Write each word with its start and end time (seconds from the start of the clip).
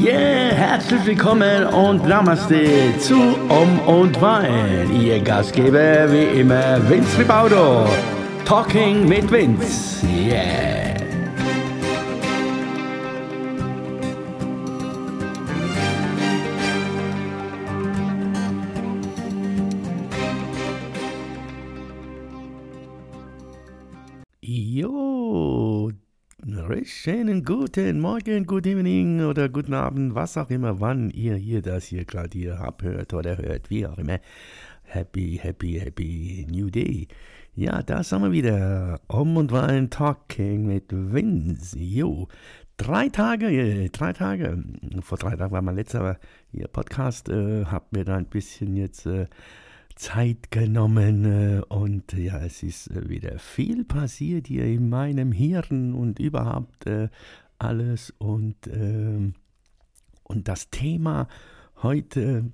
Yeah, 0.00 0.54
herzlich 0.54 1.04
willkommen 1.04 1.66
und 1.66 2.08
Namaste 2.08 2.96
zu 3.00 3.16
Um 3.50 3.78
und 3.80 4.18
Wein. 4.22 4.90
Ihr 4.98 5.20
Gastgeber 5.20 6.10
wie 6.10 6.40
immer 6.40 6.80
Vince 6.88 7.18
Ribaudo. 7.18 7.86
Talking 8.46 9.06
mit 9.06 9.30
Vince. 9.30 10.06
Yeah. 10.06 10.89
Schönen 27.02 27.42
guten 27.44 27.98
Morgen, 27.98 28.44
good 28.44 28.66
evening 28.66 29.22
oder 29.22 29.48
guten 29.48 29.72
Abend, 29.72 30.14
was 30.14 30.36
auch 30.36 30.50
immer, 30.50 30.80
wann 30.80 31.08
ihr 31.08 31.34
hier 31.34 31.62
das 31.62 31.86
hier 31.86 32.04
gerade 32.04 32.36
hier 32.36 32.60
abhört 32.60 33.14
oder 33.14 33.38
hört, 33.38 33.70
wie 33.70 33.86
auch 33.86 33.96
immer. 33.96 34.18
Happy, 34.82 35.40
happy, 35.42 35.80
happy 35.80 36.46
New 36.50 36.68
Day. 36.68 37.08
Ja, 37.54 37.82
da 37.82 38.04
sind 38.04 38.20
wir 38.20 38.32
wieder. 38.32 39.00
Um 39.06 39.38
und 39.38 39.50
Wein 39.50 39.88
Talking 39.88 40.66
mit 40.66 40.92
Vince. 40.92 41.78
Jo, 41.78 42.28
drei 42.76 43.08
Tage, 43.08 43.46
äh, 43.46 43.88
drei 43.88 44.12
Tage. 44.12 44.62
Vor 45.00 45.16
drei 45.16 45.36
Tagen 45.36 45.52
war 45.52 45.62
mein 45.62 45.76
letzter 45.76 46.18
hier 46.52 46.68
Podcast. 46.68 47.30
Äh, 47.30 47.64
hab 47.64 47.92
mir 47.92 48.04
da 48.04 48.16
ein 48.16 48.26
bisschen 48.26 48.76
jetzt 48.76 49.06
äh, 49.06 49.26
Zeit 50.00 50.50
genommen 50.50 51.24
äh, 51.26 51.60
und 51.68 52.14
ja, 52.14 52.40
es 52.40 52.62
ist 52.62 52.90
äh, 52.90 53.10
wieder 53.10 53.38
viel 53.38 53.84
passiert 53.84 54.46
hier 54.46 54.64
in 54.64 54.88
meinem 54.88 55.30
Hirn 55.30 55.92
und 55.92 56.18
überhaupt 56.18 56.86
äh, 56.86 57.08
alles. 57.58 58.14
Und, 58.16 58.56
ähm, 58.66 59.34
und 60.24 60.48
das 60.48 60.70
Thema 60.70 61.28
heute 61.82 62.50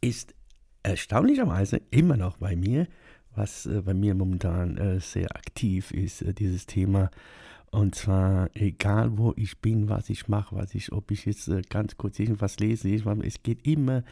ist 0.00 0.34
erstaunlicherweise 0.82 1.82
immer 1.90 2.16
noch 2.16 2.38
bei 2.38 2.56
mir, 2.56 2.86
was 3.34 3.68
bei 3.84 3.92
mir 3.92 4.14
momentan 4.14 5.00
sehr 5.00 5.36
aktiv 5.36 5.90
ist, 5.90 6.24
dieses 6.38 6.64
Thema 6.64 7.10
und 7.70 7.94
zwar 7.94 8.48
egal, 8.54 9.18
wo 9.18 9.34
ich 9.36 9.58
bin, 9.58 9.88
was 9.88 10.08
ich 10.08 10.28
mache, 10.28 10.56
was 10.56 10.74
ich, 10.74 10.92
ob 10.92 11.10
ich 11.10 11.26
jetzt 11.26 11.48
äh, 11.48 11.62
ganz 11.68 11.96
kurz 11.96 12.18
irgendwas 12.18 12.58
lese, 12.58 12.88
ich, 12.88 13.04
es 13.04 13.42
geht 13.42 13.66
immer 13.66 14.02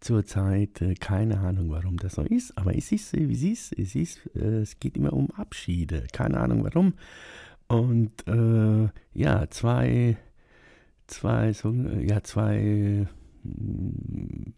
zur 0.00 0.24
Zeit, 0.24 0.80
äh, 0.80 0.94
keine 0.94 1.38
Ahnung, 1.40 1.70
warum 1.70 1.98
das 1.98 2.14
so 2.14 2.22
ist, 2.22 2.56
aber 2.56 2.76
es 2.76 2.90
ist, 2.90 3.12
wie 3.12 3.32
es 3.32 3.42
ist, 3.42 3.78
es 3.78 3.94
ist, 3.94 4.26
äh, 4.34 4.62
es 4.62 4.80
geht 4.80 4.96
immer 4.96 5.12
um 5.12 5.30
Abschiede, 5.32 6.06
keine 6.12 6.40
Ahnung 6.40 6.64
warum. 6.64 6.94
Und 7.68 8.26
äh, 8.26 8.88
ja, 9.14 9.48
zwei, 9.50 10.16
zwei, 11.06 11.52
so, 11.52 11.72
ja, 11.72 12.22
zwei 12.22 13.06
hm, 13.42 14.54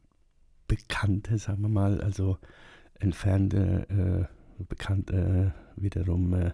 Bekannte, 0.67 1.39
sagen 1.39 1.63
wir 1.63 1.69
mal, 1.69 2.01
also 2.01 2.39
entfernte, 2.99 4.29
äh, 4.59 4.65
Bekannte 4.65 5.53
wiederum 5.77 6.53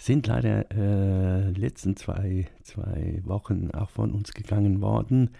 sind 0.00 0.26
leider 0.28 0.64
äh, 0.70 1.50
letzten 1.50 1.94
zwei, 1.94 2.46
zwei 2.62 3.20
Wochen 3.24 3.70
auch 3.72 3.90
von 3.90 4.12
uns 4.12 4.32
gegangen 4.32 4.80
worden. 4.80 5.30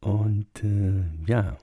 Und 0.00 0.62
äh, 0.62 1.04
ja, 1.26 1.56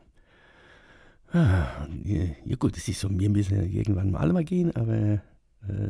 ah, 1.31 1.87
ja, 2.03 2.55
gut, 2.57 2.75
es 2.77 2.87
ist 2.87 2.99
so, 2.99 3.09
wir 3.11 3.29
müssen 3.29 3.71
irgendwann 3.71 4.09
mal 4.09 4.21
alle 4.21 4.33
mal 4.33 4.43
gehen, 4.43 4.75
aber 4.75 4.95
äh, 4.97 5.21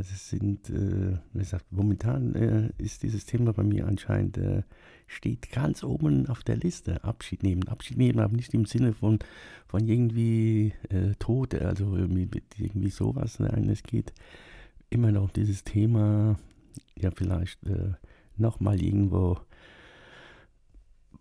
es 0.01 0.29
sind, 0.29 0.69
äh, 0.69 1.17
wie 1.31 1.39
gesagt, 1.39 1.71
momentan 1.71 2.35
äh, 2.35 2.69
ist 2.77 3.03
dieses 3.03 3.25
Thema 3.25 3.53
bei 3.53 3.63
mir 3.63 3.87
anscheinend, 3.87 4.37
äh, 4.37 4.63
steht 5.07 5.51
ganz 5.51 5.85
oben 5.85 6.27
auf 6.27 6.43
der 6.43 6.57
Liste. 6.57 7.01
Abschied 7.05 7.43
nehmen. 7.43 7.65
Abschied 7.69 7.97
nehmen, 7.97 8.19
aber 8.19 8.35
nicht 8.35 8.53
im 8.53 8.65
Sinne 8.65 8.91
von, 8.91 9.19
von 9.67 9.87
irgendwie 9.87 10.73
äh, 10.89 11.15
Tod, 11.17 11.55
also 11.55 11.95
irgendwie, 11.95 12.29
irgendwie 12.57 12.89
sowas. 12.89 13.39
Nein, 13.39 13.69
es 13.69 13.83
geht 13.83 14.11
immer 14.91 15.11
noch 15.11 15.31
dieses 15.31 15.63
Thema, 15.63 16.37
ja, 16.95 17.09
vielleicht 17.11 17.63
äh, 17.65 17.93
nochmal 18.37 18.81
irgendwo 18.81 19.37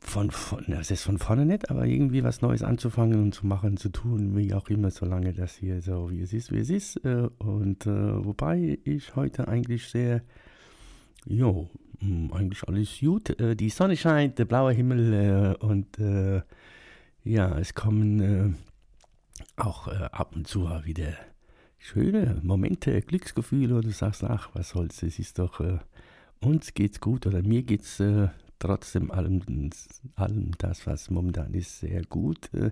von, 0.00 0.30
von, 0.30 0.64
das 0.66 0.90
ist 0.90 1.04
von 1.04 1.18
vorne 1.18 1.46
nicht, 1.46 1.70
aber 1.70 1.86
irgendwie 1.86 2.24
was 2.24 2.40
Neues 2.42 2.62
anzufangen 2.62 3.22
und 3.22 3.34
zu 3.34 3.46
machen, 3.46 3.76
zu 3.76 3.90
tun, 3.90 4.36
wie 4.36 4.54
auch 4.54 4.68
immer, 4.68 4.90
solange 4.90 5.32
das 5.32 5.56
hier 5.56 5.82
so 5.82 6.10
wie 6.10 6.22
es 6.22 6.32
ist, 6.32 6.52
wie 6.52 6.58
es 6.58 6.70
ist. 6.70 6.96
Äh, 7.04 7.28
und 7.38 7.86
äh, 7.86 8.24
wobei 8.24 8.78
ich 8.84 9.14
heute 9.14 9.46
eigentlich 9.48 9.88
sehr, 9.88 10.22
jo, 11.26 11.68
hm, 12.00 12.32
eigentlich 12.32 12.66
alles 12.66 12.98
gut. 12.98 13.38
Äh, 13.40 13.54
die 13.54 13.70
Sonne 13.70 13.96
scheint, 13.96 14.38
der 14.38 14.46
blaue 14.46 14.72
Himmel 14.72 15.12
äh, 15.60 15.64
und 15.64 15.98
äh, 15.98 16.42
ja, 17.22 17.58
es 17.58 17.74
kommen 17.74 18.20
äh, 18.20 18.52
auch 19.56 19.88
ab 19.88 20.34
und 20.34 20.48
zu 20.48 20.62
wieder 20.84 21.12
schöne 21.80 22.38
Momente, 22.42 23.00
Glücksgefühle, 23.00 23.74
wo 23.74 23.80
du 23.80 23.90
sagst, 23.90 24.22
ach, 24.22 24.50
was 24.52 24.70
soll's, 24.70 25.02
es 25.02 25.18
ist 25.18 25.38
doch, 25.38 25.60
äh, 25.60 25.78
uns 26.40 26.74
geht's 26.74 27.00
gut 27.00 27.26
oder 27.26 27.42
mir 27.42 27.62
geht's 27.62 27.98
äh, 28.00 28.28
trotzdem 28.58 29.10
allem, 29.10 29.70
allem 30.14 30.52
das, 30.58 30.86
was 30.86 31.10
momentan 31.10 31.54
ist, 31.54 31.80
sehr 31.80 32.02
gut, 32.04 32.52
äh, 32.54 32.70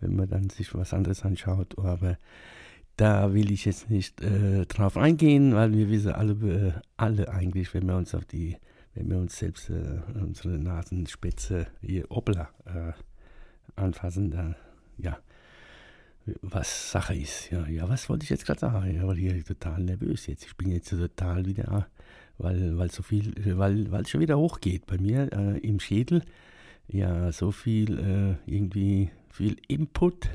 wenn 0.00 0.16
man 0.16 0.28
dann 0.28 0.50
sich 0.50 0.74
was 0.74 0.92
anderes 0.92 1.24
anschaut, 1.24 1.78
aber 1.78 2.18
da 2.96 3.32
will 3.32 3.50
ich 3.50 3.64
jetzt 3.64 3.88
nicht 3.88 4.20
äh, 4.20 4.66
drauf 4.66 4.98
eingehen, 4.98 5.54
weil 5.54 5.72
wir 5.72 5.88
wissen 5.88 6.12
alle, 6.12 6.32
äh, 6.32 6.72
alle 6.98 7.30
eigentlich, 7.30 7.72
wenn 7.72 7.86
wir 7.86 7.96
uns 7.96 8.14
auf 8.14 8.26
die, 8.26 8.58
wenn 8.94 9.08
wir 9.08 9.16
uns 9.16 9.38
selbst 9.38 9.70
äh, 9.70 10.00
unsere 10.14 10.58
Nasenspitze 10.58 11.66
hier 11.80 12.10
Opla 12.10 12.50
anfassen, 13.74 14.30
da, 14.30 14.54
ja, 14.98 15.18
was 16.42 16.92
Sache 16.92 17.14
ist. 17.14 17.50
Ja, 17.50 17.66
ja 17.66 17.88
was 17.88 18.08
wollte 18.08 18.24
ich 18.24 18.30
jetzt 18.30 18.46
gerade 18.46 18.60
sagen? 18.60 18.94
Ich 18.94 19.02
war 19.02 19.14
hier 19.14 19.44
total 19.44 19.82
nervös 19.82 20.26
jetzt. 20.26 20.44
Ich 20.44 20.56
bin 20.56 20.70
jetzt 20.70 20.90
total 20.90 21.46
wieder, 21.46 21.88
weil, 22.38 22.78
weil 22.78 22.90
so 22.90 23.02
viel, 23.02 23.34
weil, 23.58 23.90
weil 23.90 24.02
es 24.02 24.10
schon 24.10 24.20
wieder 24.20 24.38
hochgeht 24.38 24.86
bei 24.86 24.98
mir 24.98 25.32
äh, 25.32 25.58
im 25.58 25.80
Schädel. 25.80 26.22
Ja, 26.88 27.32
so 27.32 27.50
viel 27.52 27.98
äh, 27.98 28.50
irgendwie 28.50 29.10
viel 29.30 29.56
Input, 29.66 30.28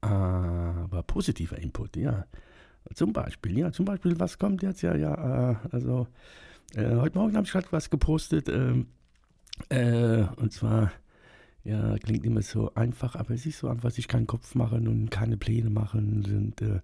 aber 0.00 1.02
positiver 1.06 1.58
Input, 1.58 1.96
ja. 1.96 2.26
Zum 2.94 3.12
Beispiel, 3.12 3.58
ja, 3.58 3.70
zum 3.70 3.84
Beispiel, 3.84 4.18
was 4.18 4.38
kommt 4.38 4.62
jetzt? 4.62 4.82
Ja, 4.82 4.96
ja, 4.96 5.50
äh, 5.52 5.56
also 5.70 6.08
äh, 6.74 6.96
heute 6.96 7.16
Morgen 7.16 7.36
habe 7.36 7.46
ich 7.46 7.52
gerade 7.52 7.68
was 7.70 7.90
gepostet, 7.90 8.48
ähm, 8.48 8.86
äh, 9.68 10.24
und 10.36 10.52
zwar 10.52 10.92
ja, 11.64 11.96
klingt 11.98 12.24
immer 12.24 12.42
so 12.42 12.74
einfach, 12.74 13.14
aber 13.14 13.34
es 13.34 13.46
ist 13.46 13.58
so 13.58 13.68
einfach, 13.68 13.90
sich 13.90 14.08
keinen 14.08 14.26
Kopf 14.26 14.54
machen 14.54 14.88
und 14.88 15.10
keine 15.10 15.36
Pläne 15.36 15.70
machen 15.70 16.24
und 16.24 16.62
äh, 16.62 16.80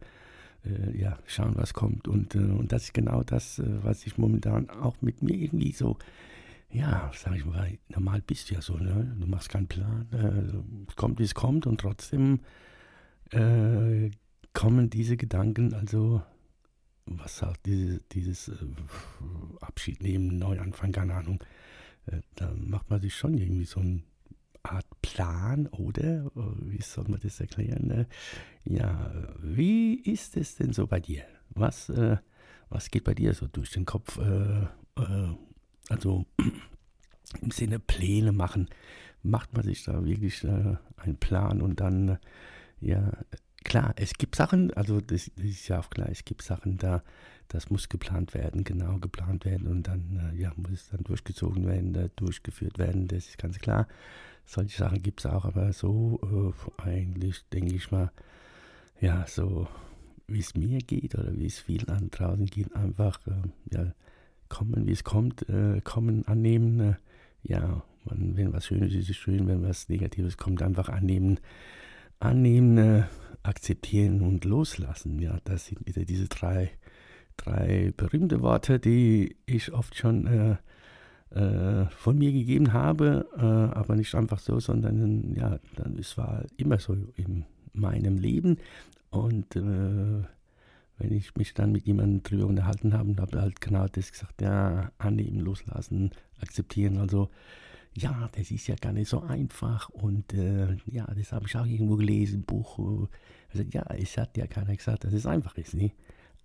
äh, 0.64 0.96
ja, 0.96 1.18
schauen, 1.26 1.54
was 1.56 1.74
kommt. 1.74 2.08
Und, 2.08 2.34
äh, 2.34 2.38
und 2.38 2.72
das 2.72 2.84
ist 2.84 2.94
genau 2.94 3.22
das, 3.22 3.58
äh, 3.58 3.64
was 3.82 4.06
ich 4.06 4.18
momentan 4.18 4.70
auch 4.70 4.96
mit 5.00 5.22
mir 5.22 5.34
irgendwie 5.34 5.72
so, 5.72 5.98
ja, 6.70 7.10
sag 7.14 7.36
ich 7.36 7.44
mal, 7.44 7.78
normal 7.88 8.22
bist 8.22 8.50
du 8.50 8.54
ja 8.54 8.62
so, 8.62 8.76
ne? 8.76 9.16
Du 9.18 9.26
machst 9.26 9.48
keinen 9.48 9.68
Plan, 9.68 10.06
äh, 10.12 10.94
kommt, 10.96 11.18
wie 11.18 11.24
es 11.24 11.34
kommt 11.34 11.66
und 11.66 11.80
trotzdem 11.80 12.40
äh, 13.30 14.10
kommen 14.52 14.90
diese 14.90 15.16
Gedanken, 15.16 15.74
also 15.74 16.22
was 17.06 17.38
sagt 17.38 17.64
diese, 17.64 18.00
dieses 18.12 18.52
Abschied 19.60 20.02
nehmen, 20.02 20.38
Neuanfang, 20.38 20.92
keine 20.92 21.14
Ahnung, 21.14 21.42
da 22.34 22.52
macht 22.54 22.90
man 22.90 23.00
sich 23.00 23.14
schon 23.14 23.38
irgendwie 23.38 23.64
so 23.64 23.80
ein 23.80 24.02
Plan, 25.02 25.66
oder? 25.68 26.30
Wie 26.60 26.82
soll 26.82 27.04
man 27.08 27.20
das 27.20 27.40
erklären? 27.40 27.86
Ne? 27.86 28.06
Ja, 28.64 29.12
wie 29.40 29.94
ist 29.94 30.36
es 30.36 30.56
denn 30.56 30.72
so 30.72 30.86
bei 30.86 31.00
dir? 31.00 31.24
Was, 31.50 31.88
äh, 31.88 32.16
was 32.68 32.90
geht 32.90 33.04
bei 33.04 33.14
dir 33.14 33.34
so 33.34 33.46
durch 33.46 33.70
den 33.70 33.84
Kopf? 33.84 34.18
Äh, 34.18 34.62
äh, 34.96 35.34
also 35.88 36.26
im 37.42 37.50
Sinne 37.50 37.78
Pläne 37.78 38.32
machen. 38.32 38.68
Macht 39.22 39.54
man 39.54 39.64
sich 39.64 39.84
da 39.84 40.04
wirklich 40.04 40.44
äh, 40.44 40.76
einen 40.96 41.16
Plan 41.18 41.60
und 41.60 41.80
dann, 41.80 42.18
ja, 42.80 43.12
klar, 43.64 43.94
es 43.96 44.14
gibt 44.14 44.36
Sachen, 44.36 44.72
also 44.74 45.00
das, 45.00 45.30
das, 45.36 45.44
ist 45.44 45.68
ja 45.68 45.80
auch 45.80 45.90
klar, 45.90 46.08
es 46.10 46.24
gibt 46.24 46.42
Sachen 46.42 46.78
da, 46.78 47.02
das 47.48 47.70
muss 47.70 47.88
geplant 47.88 48.34
werden, 48.34 48.64
genau 48.64 48.98
geplant 48.98 49.44
werden 49.44 49.66
und 49.66 49.88
dann, 49.88 50.32
äh, 50.34 50.40
ja, 50.40 50.52
muss 50.56 50.72
es 50.72 50.88
dann 50.90 51.04
durchgezogen 51.04 51.66
werden, 51.66 52.10
durchgeführt 52.16 52.78
werden, 52.78 53.08
das 53.08 53.28
ist 53.28 53.38
ganz 53.38 53.58
klar. 53.58 53.88
Solche 54.44 54.78
Sachen 54.78 55.02
gibt 55.02 55.20
es 55.20 55.26
auch, 55.26 55.44
aber 55.44 55.72
so 55.72 56.54
äh, 56.78 56.82
eigentlich 56.82 57.44
denke 57.52 57.74
ich 57.74 57.90
mal, 57.90 58.10
ja, 59.00 59.26
so 59.26 59.68
wie 60.26 60.40
es 60.40 60.54
mir 60.54 60.78
geht 60.78 61.14
oder 61.14 61.36
wie 61.36 61.46
es 61.46 61.58
vielen 61.58 61.88
anderen 61.88 62.10
draußen 62.10 62.46
geht, 62.46 62.74
einfach 62.76 63.20
äh, 63.26 63.74
ja, 63.74 63.92
kommen, 64.48 64.86
wie 64.86 64.92
es 64.92 65.04
kommt, 65.04 65.48
äh, 65.48 65.80
kommen, 65.82 66.26
annehmen. 66.26 66.80
Äh, 66.80 66.94
ja, 67.42 67.82
man, 68.04 68.36
wenn 68.36 68.52
was 68.52 68.66
Schönes 68.66 68.92
ist, 68.92 69.08
ist 69.08 69.16
schön, 69.16 69.46
wenn 69.48 69.62
was 69.62 69.88
Negatives 69.88 70.36
kommt, 70.36 70.62
einfach 70.62 70.88
annehmen, 70.88 71.40
annehmen, 72.20 72.78
äh, 72.78 73.02
akzeptieren 73.42 74.20
und 74.20 74.44
loslassen. 74.44 75.18
Ja, 75.20 75.38
das 75.44 75.66
sind 75.66 75.86
wieder 75.86 76.04
diese 76.04 76.28
drei, 76.28 76.70
drei 77.38 77.92
berühmte 77.96 78.40
Worte, 78.42 78.78
die 78.78 79.36
ich 79.46 79.72
oft 79.72 79.96
schon 79.96 80.26
äh, 80.26 80.56
äh, 81.30 81.86
von 81.90 82.18
mir 82.18 82.32
gegeben 82.32 82.72
habe, 82.72 83.26
äh, 83.36 83.76
aber 83.76 83.96
nicht 83.96 84.14
einfach 84.14 84.38
so, 84.38 84.60
sondern 84.60 85.34
ja, 85.34 85.58
dann, 85.76 85.98
es 85.98 86.16
war 86.16 86.44
immer 86.56 86.78
so 86.78 86.96
in 87.16 87.44
meinem 87.72 88.16
Leben. 88.16 88.58
Und 89.10 89.56
äh, 89.56 90.22
wenn 90.98 91.12
ich 91.12 91.34
mich 91.36 91.54
dann 91.54 91.72
mit 91.72 91.86
jemandem 91.86 92.22
drüber 92.22 92.46
unterhalten 92.46 92.92
habe, 92.92 93.14
habe 93.20 93.40
halt 93.40 93.60
genau 93.60 93.86
das 93.88 94.10
gesagt, 94.10 94.40
ja, 94.42 94.90
annehmen, 94.98 95.40
loslassen, 95.40 96.10
akzeptieren, 96.40 96.98
also 96.98 97.30
ja, 97.96 98.28
das 98.32 98.50
ist 98.50 98.66
ja 98.66 98.76
gar 98.76 98.92
nicht 98.92 99.08
so 99.08 99.22
einfach. 99.22 99.88
Und 99.90 100.32
äh, 100.34 100.76
ja, 100.86 101.06
das 101.14 101.32
habe 101.32 101.46
ich 101.46 101.56
auch 101.56 101.66
irgendwo 101.66 101.96
gelesen, 101.96 102.42
Buch, 102.42 102.78
also 103.52 103.64
ja, 103.70 103.84
es 103.96 104.16
hat 104.16 104.36
ja 104.36 104.46
keiner 104.46 104.76
gesagt, 104.76 105.04
dass 105.04 105.12
es 105.12 105.26
einfach 105.26 105.56
ist, 105.56 105.74
ne? 105.74 105.92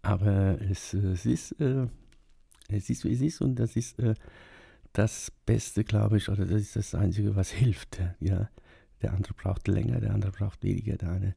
Aber 0.03 0.61
es, 0.61 0.93
es 0.93 1.25
ist, 1.25 1.59
äh, 1.59 1.87
es 2.67 2.89
ist, 2.89 3.05
wie 3.05 3.13
es 3.13 3.21
ist 3.21 3.41
und 3.41 3.55
das 3.55 3.75
ist 3.75 3.97
äh, 3.99 4.13
das 4.91 5.31
Beste, 5.45 5.83
glaube 5.83 6.17
ich, 6.17 6.29
oder 6.29 6.45
das 6.45 6.61
ist 6.61 6.75
das 6.75 6.95
Einzige, 6.95 7.35
was 7.35 7.49
hilft. 7.51 7.99
Ja, 8.19 8.49
der 9.01 9.13
andere 9.13 9.33
braucht 9.33 9.67
länger, 9.67 9.99
der 9.99 10.13
andere 10.13 10.31
braucht 10.31 10.61
weniger, 10.63 10.97
der 10.97 11.09
eine, 11.09 11.35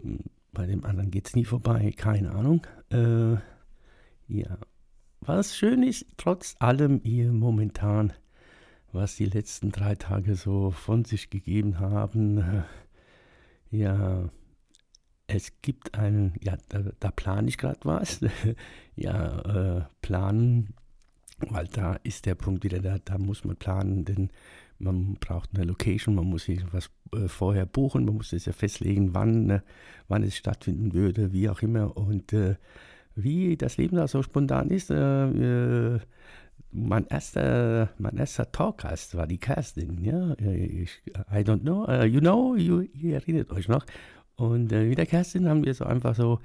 hm, 0.00 0.20
bei 0.52 0.66
dem 0.66 0.84
anderen 0.84 1.10
geht 1.10 1.26
es 1.28 1.34
nie 1.34 1.44
vorbei, 1.44 1.92
keine 1.96 2.32
Ahnung. 2.32 2.66
Äh, 2.90 3.34
ja, 4.28 4.58
was 5.20 5.56
schön 5.56 5.82
ist, 5.82 6.06
trotz 6.16 6.54
allem 6.58 7.00
hier 7.02 7.32
momentan, 7.32 8.12
was 8.92 9.16
die 9.16 9.26
letzten 9.26 9.72
drei 9.72 9.94
Tage 9.94 10.34
so 10.34 10.70
von 10.70 11.04
sich 11.04 11.30
gegeben 11.30 11.80
haben, 11.80 12.38
äh, 12.38 12.62
ja, 13.70 14.30
es 15.26 15.52
gibt 15.62 15.94
einen, 15.94 16.34
ja, 16.40 16.56
da, 16.68 16.82
da 17.00 17.10
plane 17.10 17.48
ich 17.48 17.58
gerade 17.58 17.80
was, 17.84 18.20
ja, 18.96 19.78
äh, 19.78 19.84
planen 20.02 20.74
weil 21.38 21.66
da 21.68 21.96
ist 22.02 22.26
der 22.26 22.34
Punkt 22.34 22.64
wieder 22.64 22.80
da, 22.80 22.98
da 23.04 23.18
muss 23.18 23.44
man 23.44 23.56
planen, 23.56 24.04
denn 24.04 24.30
man 24.78 25.14
braucht 25.14 25.50
eine 25.54 25.64
Location, 25.64 26.14
man 26.14 26.26
muss 26.26 26.48
irgendwas 26.48 26.90
äh, 27.12 27.28
vorher 27.28 27.66
buchen, 27.66 28.04
man 28.04 28.14
muss 28.14 28.32
es 28.32 28.46
ja 28.46 28.52
festlegen, 28.52 29.14
wann, 29.14 29.50
äh, 29.50 29.60
wann 30.08 30.22
es 30.22 30.36
stattfinden 30.36 30.92
würde, 30.92 31.32
wie 31.32 31.48
auch 31.48 31.62
immer. 31.62 31.96
Und 31.96 32.32
äh, 32.32 32.56
wie 33.14 33.56
das 33.56 33.76
Leben 33.76 33.96
da 33.96 34.08
so 34.08 34.22
spontan 34.22 34.70
ist, 34.70 34.90
äh, 34.90 35.94
äh, 35.94 36.00
mein 36.72 37.06
erster, 37.06 37.90
mein 37.98 38.16
erster 38.16 38.50
Talkcast 38.50 39.14
war 39.14 39.26
die 39.26 39.38
Kerstin, 39.38 40.02
ja, 40.04 40.34
ich, 40.38 41.02
I 41.30 41.38
don't 41.38 41.60
know, 41.60 41.86
uh, 41.88 42.04
you 42.04 42.20
know, 42.20 42.54
you, 42.56 42.82
ihr 42.92 43.14
erinnert 43.14 43.50
euch 43.50 43.68
noch. 43.68 43.86
Und 44.36 44.72
äh, 44.72 44.84
mit 44.84 44.98
der 44.98 45.06
Kerstin 45.06 45.48
haben 45.48 45.64
wir 45.64 45.74
so 45.74 45.84
einfach 45.84 46.14
so 46.14 46.40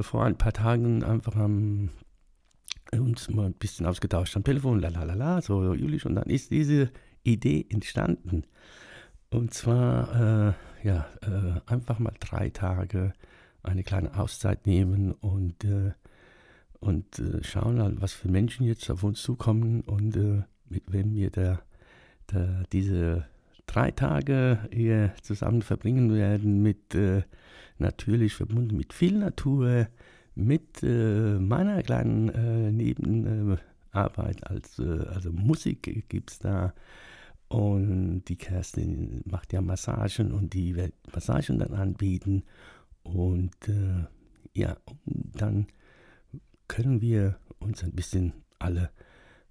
vor 0.00 0.24
ein 0.24 0.36
paar 0.36 0.52
Tagen 0.52 1.04
einfach 1.04 1.36
am 1.36 1.90
uns 2.92 3.28
mal 3.28 3.46
ein 3.46 3.54
bisschen 3.54 3.86
ausgetauscht 3.86 4.36
am 4.36 4.44
Telefon, 4.44 4.80
la 4.80 4.88
la 4.88 5.02
la 5.02 5.14
la, 5.14 5.42
so 5.42 5.74
Julisch, 5.74 6.06
und 6.06 6.14
dann 6.14 6.30
ist 6.30 6.50
diese 6.50 6.90
Idee 7.22 7.66
entstanden. 7.68 8.44
Und 9.30 9.52
zwar, 9.52 10.54
äh, 10.82 10.86
ja, 10.86 11.06
äh, 11.22 11.60
einfach 11.66 11.98
mal 11.98 12.14
drei 12.18 12.50
Tage 12.50 13.12
eine 13.62 13.82
kleine 13.82 14.18
Auszeit 14.18 14.66
nehmen 14.66 15.12
und, 15.12 15.64
äh, 15.64 15.92
und 16.80 17.18
äh, 17.18 17.42
schauen, 17.42 17.82
halt, 17.82 18.00
was 18.00 18.12
für 18.12 18.28
Menschen 18.28 18.66
jetzt 18.66 18.90
auf 18.90 19.02
uns 19.02 19.20
zukommen 19.20 19.82
und 19.82 20.16
äh, 20.16 20.42
mit 20.68 20.90
wem 20.90 21.14
wir 21.14 21.30
da, 21.30 21.60
da 22.28 22.62
diese 22.72 23.26
drei 23.68 23.92
Tage 23.92 24.58
hier 24.72 25.12
zusammen 25.22 25.62
verbringen 25.62 26.12
werden, 26.12 26.62
mit 26.62 26.94
äh, 26.94 27.22
natürlich 27.78 28.34
verbunden 28.34 28.76
mit 28.76 28.92
viel 28.92 29.16
Natur, 29.16 29.86
mit 30.34 30.82
äh, 30.82 31.38
meiner 31.38 31.82
kleinen 31.82 32.28
äh, 32.30 32.72
Nebenarbeit 32.72 34.46
als 34.46 34.78
äh, 34.78 35.04
also 35.12 35.32
Musik 35.32 36.08
gibt 36.08 36.32
es 36.32 36.38
da. 36.40 36.74
Und 37.48 38.24
die 38.24 38.36
Kerstin 38.36 39.22
macht 39.24 39.52
ja 39.54 39.62
Massagen 39.62 40.32
und 40.32 40.52
die 40.52 40.76
wird 40.76 40.92
Massagen 41.14 41.58
dann 41.58 41.72
anbieten. 41.72 42.42
Und 43.02 43.56
äh, 43.68 44.04
ja, 44.52 44.76
dann 45.06 45.66
können 46.68 47.00
wir 47.00 47.38
uns 47.58 47.82
ein 47.82 47.92
bisschen 47.92 48.32
alle 48.58 48.90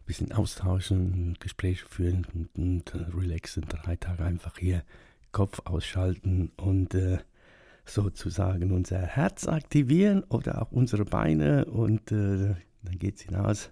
bisschen 0.07 0.31
austauschen, 0.31 1.37
Gespräche 1.39 1.85
führen 1.85 2.25
und, 2.33 2.49
und 2.57 2.95
äh, 2.95 3.05
relaxen, 3.15 3.65
drei 3.67 3.95
Tage 3.95 4.23
einfach 4.23 4.57
hier 4.57 4.83
Kopf 5.31 5.61
ausschalten 5.65 6.51
und 6.55 6.95
äh, 6.95 7.19
sozusagen 7.85 8.71
unser 8.71 8.99
Herz 8.99 9.47
aktivieren 9.47 10.23
oder 10.23 10.61
auch 10.61 10.71
unsere 10.71 11.05
Beine 11.05 11.65
und 11.65 12.11
äh, 12.11 12.55
dann 12.83 12.97
geht 12.97 13.17
es 13.17 13.21
hinaus. 13.23 13.69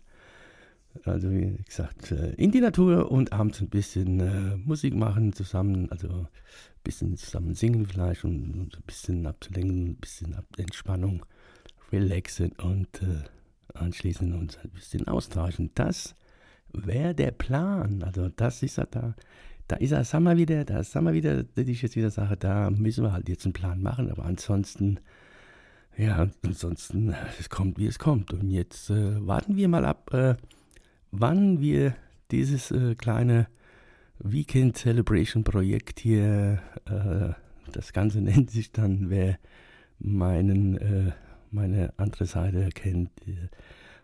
Also 1.04 1.30
wie 1.32 1.58
gesagt, 1.64 2.12
äh, 2.12 2.32
in 2.36 2.52
die 2.52 2.62
Natur 2.62 3.12
und 3.12 3.34
abends 3.34 3.62
ein 3.62 3.70
bisschen 3.70 4.20
äh, 4.20 4.56
Musik 4.58 4.96
machen 4.96 5.34
zusammen, 5.34 5.92
also 5.92 6.08
ein 6.08 6.28
bisschen 6.84 7.18
zusammen 7.18 7.54
singen 7.54 7.86
vielleicht 7.86 8.24
und, 8.24 8.54
und 8.54 8.78
ein 8.78 8.84
bisschen 8.86 9.26
abzulenken, 9.26 9.88
ein 9.88 9.96
bisschen 9.96 10.36
Ab 10.36 10.46
Entspannung, 10.58 11.26
relaxen 11.92 12.54
und 12.54 13.02
äh, 13.02 13.24
anschließend 13.74 14.34
uns 14.36 14.58
ein 14.58 14.70
bisschen 14.70 15.08
austauschen. 15.08 15.72
Das 15.76 16.16
wäre 16.86 17.16
der 17.16 17.32
Plan. 17.32 18.04
Also 18.04 18.30
das 18.30 18.64
ist 18.64 18.78
ja 18.78 18.86
da 18.90 19.16
da 19.68 19.78
ist 19.78 19.92
er, 19.92 20.04
sagen 20.04 20.26
wir 20.26 20.38
wieder, 20.38 20.64
da 20.64 20.84
sagen 20.84 21.08
wir 21.08 21.14
wieder, 21.14 21.44
das 21.44 21.68
ist 21.68 21.82
jetzt 21.82 21.96
wieder 21.96 22.12
Sache, 22.12 22.38
da 22.38 22.70
müssen 22.70 23.04
wir 23.04 23.14
halt 23.14 23.30
jetzt 23.30 23.46
einen 23.46 23.54
Plan 23.54 23.82
machen, 23.82 24.12
aber 24.12 24.26
ansonsten, 24.26 25.00
ja, 25.98 26.28
ansonsten, 26.44 27.16
es 27.40 27.50
kommt, 27.50 27.80
wie 27.80 27.88
es 27.88 27.98
kommt. 27.98 28.34
Und 28.34 28.52
jetzt 28.52 28.90
äh, 28.90 29.26
warten 29.26 29.56
wir 29.56 29.68
mal 29.68 29.86
ab, 29.86 30.14
äh, 30.14 30.36
wann 31.12 31.62
wir 31.62 31.96
dieses 32.32 32.72
äh, 32.72 32.96
kleine 32.96 33.48
Weekend 34.20 34.78
Celebration 34.78 35.44
Projekt 35.44 36.00
hier, 36.00 36.62
äh, 36.86 37.34
das 37.72 37.92
Ganze 37.92 38.22
nennt 38.22 38.52
sich 38.52 38.72
dann, 38.72 39.10
wer 39.10 39.40
meinen, 39.98 40.78
äh, 40.78 41.12
meine 41.50 41.92
andere 41.98 42.26
Seite 42.26 42.70
kennt, 42.70 43.10
äh, 43.28 43.50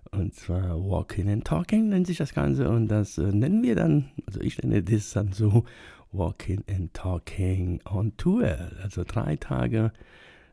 und 0.10 0.34
zwar 0.34 0.84
Walking 0.84 1.30
and 1.30 1.46
Talking 1.46 1.90
nennt 1.90 2.08
sich 2.08 2.18
das 2.18 2.34
Ganze 2.34 2.70
und 2.70 2.88
das 2.88 3.18
äh, 3.18 3.32
nennen 3.32 3.64
wir 3.64 3.76
dann, 3.76 4.10
also 4.26 4.42
ich 4.42 4.58
nenne 4.62 4.84
das 4.84 5.12
dann 5.12 5.32
so 5.32 5.64
Walking 6.12 6.64
and 6.70 6.94
Talking 6.94 7.82
on 7.86 8.16
Tour. 8.18 8.72
Also 8.84 9.04
drei 9.04 9.38
Tage 9.38 9.92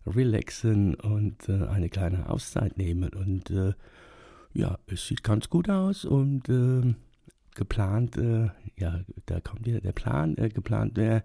relaxen 0.06 0.94
und 0.94 1.48
äh, 1.48 1.66
eine 1.66 1.88
kleine 1.88 2.28
Auszeit 2.28 2.78
nehmen. 2.78 3.10
Und 3.10 3.50
äh, 3.50 3.74
ja, 4.52 4.78
es 4.86 5.06
sieht 5.06 5.22
ganz 5.22 5.48
gut 5.50 5.68
aus 5.68 6.04
und 6.04 6.48
äh, 6.48 6.94
geplant, 7.54 8.16
äh, 8.16 8.50
ja, 8.76 9.00
da 9.26 9.40
kommt 9.40 9.66
wieder 9.66 9.80
der 9.80 9.92
Plan, 9.92 10.36
äh, 10.38 10.48
geplant 10.48 10.96
wäre, 10.96 11.24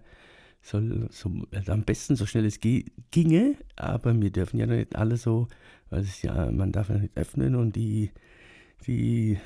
soll 0.64 1.08
so, 1.10 1.30
also 1.52 1.72
am 1.72 1.82
besten 1.82 2.16
so 2.16 2.24
schnell 2.24 2.46
es 2.46 2.58
ginge, 2.58 3.56
aber 3.76 4.18
wir 4.20 4.30
dürfen 4.30 4.58
ja 4.58 4.66
nicht 4.66 4.96
alle 4.96 5.18
so, 5.18 5.48
weil 5.90 6.00
es 6.00 6.22
ja, 6.22 6.50
man 6.50 6.72
darf 6.72 6.88
ja 6.88 6.96
nicht 6.96 7.16
öffnen 7.16 7.54
und 7.54 7.76
die, 7.76 8.10
die, 8.86 9.38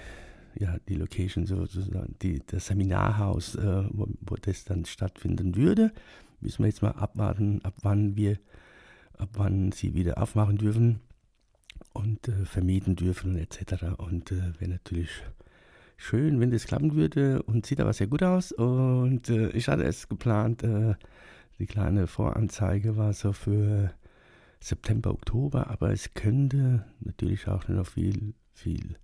ja, 0.54 0.76
die 0.88 0.94
Location 0.94 1.44
sozusagen, 1.44 2.14
die, 2.22 2.40
das 2.46 2.66
Seminarhaus, 2.66 3.56
äh, 3.56 3.84
wo, 3.90 4.06
wo 4.20 4.36
das 4.36 4.64
dann 4.64 4.84
stattfinden 4.84 5.56
würde, 5.56 5.92
müssen 6.40 6.60
wir 6.60 6.68
jetzt 6.68 6.82
mal 6.82 6.92
abwarten, 6.92 7.64
ab 7.64 7.74
wann 7.82 8.14
wir, 8.16 8.38
ab 9.18 9.30
wann 9.32 9.72
sie 9.72 9.94
wieder 9.94 10.22
aufmachen 10.22 10.56
dürfen 10.56 11.00
und 11.94 12.28
äh, 12.28 12.44
vermieten 12.44 12.94
dürfen 12.94 13.36
etc. 13.36 13.98
Und 13.98 14.30
äh, 14.30 14.52
wäre 14.60 14.70
natürlich 14.70 15.10
schön, 15.98 16.40
wenn 16.40 16.50
das 16.50 16.64
klappen 16.64 16.94
würde 16.94 17.42
und 17.42 17.66
sieht 17.66 17.80
aber 17.80 17.92
sehr 17.92 18.06
gut 18.06 18.22
aus. 18.22 18.52
Und 18.52 19.28
äh, 19.28 19.50
ich 19.50 19.68
hatte 19.68 19.84
es 19.84 20.08
geplant, 20.08 20.62
äh, 20.62 20.94
die 21.58 21.66
kleine 21.66 22.06
Voranzeige 22.06 22.96
war 22.96 23.12
so 23.12 23.32
für 23.32 23.92
September, 24.60 25.10
Oktober, 25.10 25.68
aber 25.68 25.90
es 25.90 26.14
könnte 26.14 26.84
natürlich 27.00 27.46
auch 27.48 27.68
noch 27.68 27.86
viel, 27.86 28.34
viel 28.54 28.96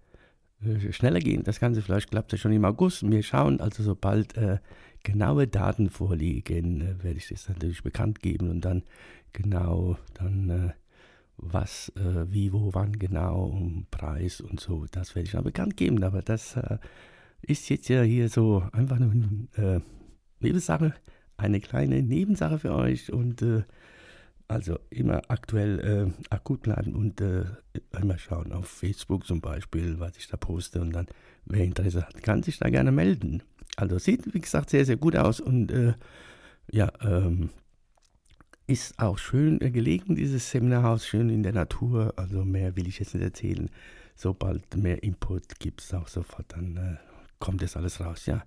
äh, 0.62 0.92
schneller 0.92 1.18
gehen. 1.18 1.42
Das 1.42 1.60
Ganze 1.60 1.82
vielleicht 1.82 2.10
klappt 2.10 2.32
ja 2.32 2.38
schon 2.38 2.52
im 2.52 2.64
August. 2.64 3.08
Wir 3.08 3.22
schauen 3.22 3.60
also, 3.60 3.82
sobald 3.82 4.36
äh, 4.36 4.58
genaue 5.02 5.46
Daten 5.48 5.90
vorliegen, 5.90 6.80
äh, 6.80 7.02
werde 7.02 7.18
ich 7.18 7.28
das 7.28 7.48
natürlich 7.48 7.82
bekannt 7.82 8.20
geben 8.20 8.50
und 8.50 8.64
dann 8.64 8.84
genau 9.32 9.98
dann 10.14 10.50
äh, 10.50 10.70
was, 11.36 11.90
äh, 11.96 12.30
wie, 12.32 12.52
wo, 12.52 12.70
wann 12.72 12.98
genau, 12.98 13.44
um 13.44 13.86
Preis 13.90 14.40
und 14.40 14.60
so, 14.60 14.86
das 14.90 15.14
werde 15.14 15.26
ich 15.26 15.32
dann 15.32 15.44
bekannt 15.44 15.76
geben. 15.76 16.02
Aber 16.02 16.22
das 16.22 16.56
äh, 16.56 16.78
ist 17.42 17.68
jetzt 17.68 17.88
ja 17.88 18.02
hier 18.02 18.28
so 18.28 18.64
einfach 18.72 18.98
nur 18.98 19.10
eine 19.10 19.76
äh, 19.76 19.80
Nebensache, 20.40 20.94
eine 21.36 21.60
kleine 21.60 22.02
Nebensache 22.02 22.58
für 22.58 22.74
euch 22.74 23.12
und 23.12 23.42
äh, 23.42 23.62
also 24.46 24.78
immer 24.90 25.22
aktuell 25.28 25.80
äh, 25.80 26.34
akut 26.34 26.62
bleiben 26.62 26.94
und 26.94 27.20
äh, 27.20 27.44
immer 27.98 28.18
schauen 28.18 28.52
auf 28.52 28.68
Facebook 28.68 29.26
zum 29.26 29.40
Beispiel, 29.40 29.98
was 29.98 30.16
ich 30.18 30.28
da 30.28 30.36
poste 30.36 30.80
und 30.80 30.92
dann, 30.92 31.06
wer 31.46 31.64
Interesse 31.64 32.06
hat, 32.06 32.22
kann 32.22 32.42
sich 32.42 32.58
da 32.58 32.68
gerne 32.68 32.92
melden. 32.92 33.42
Also 33.76 33.98
sieht, 33.98 34.34
wie 34.34 34.40
gesagt, 34.40 34.70
sehr, 34.70 34.84
sehr 34.84 34.96
gut 34.96 35.16
aus 35.16 35.40
und 35.40 35.72
ja, 36.70 36.92
ähm, 37.02 37.50
ist 38.66 38.98
auch 38.98 39.18
schön 39.18 39.58
gelegen, 39.58 40.14
dieses 40.16 40.50
Seminarhaus, 40.50 41.06
schön 41.06 41.28
in 41.28 41.42
der 41.42 41.52
Natur. 41.52 42.14
Also 42.16 42.44
mehr 42.44 42.76
will 42.76 42.88
ich 42.88 42.98
jetzt 42.98 43.14
nicht 43.14 43.24
erzählen. 43.24 43.70
Sobald 44.16 44.76
mehr 44.76 45.02
Input 45.02 45.58
gibt 45.58 45.82
es 45.82 45.92
auch 45.92 46.08
sofort 46.08 46.46
dann 46.48 46.76
äh, 46.76 46.96
kommt 47.38 47.62
das 47.62 47.76
alles 47.76 48.00
raus, 48.00 48.26
ja. 48.26 48.44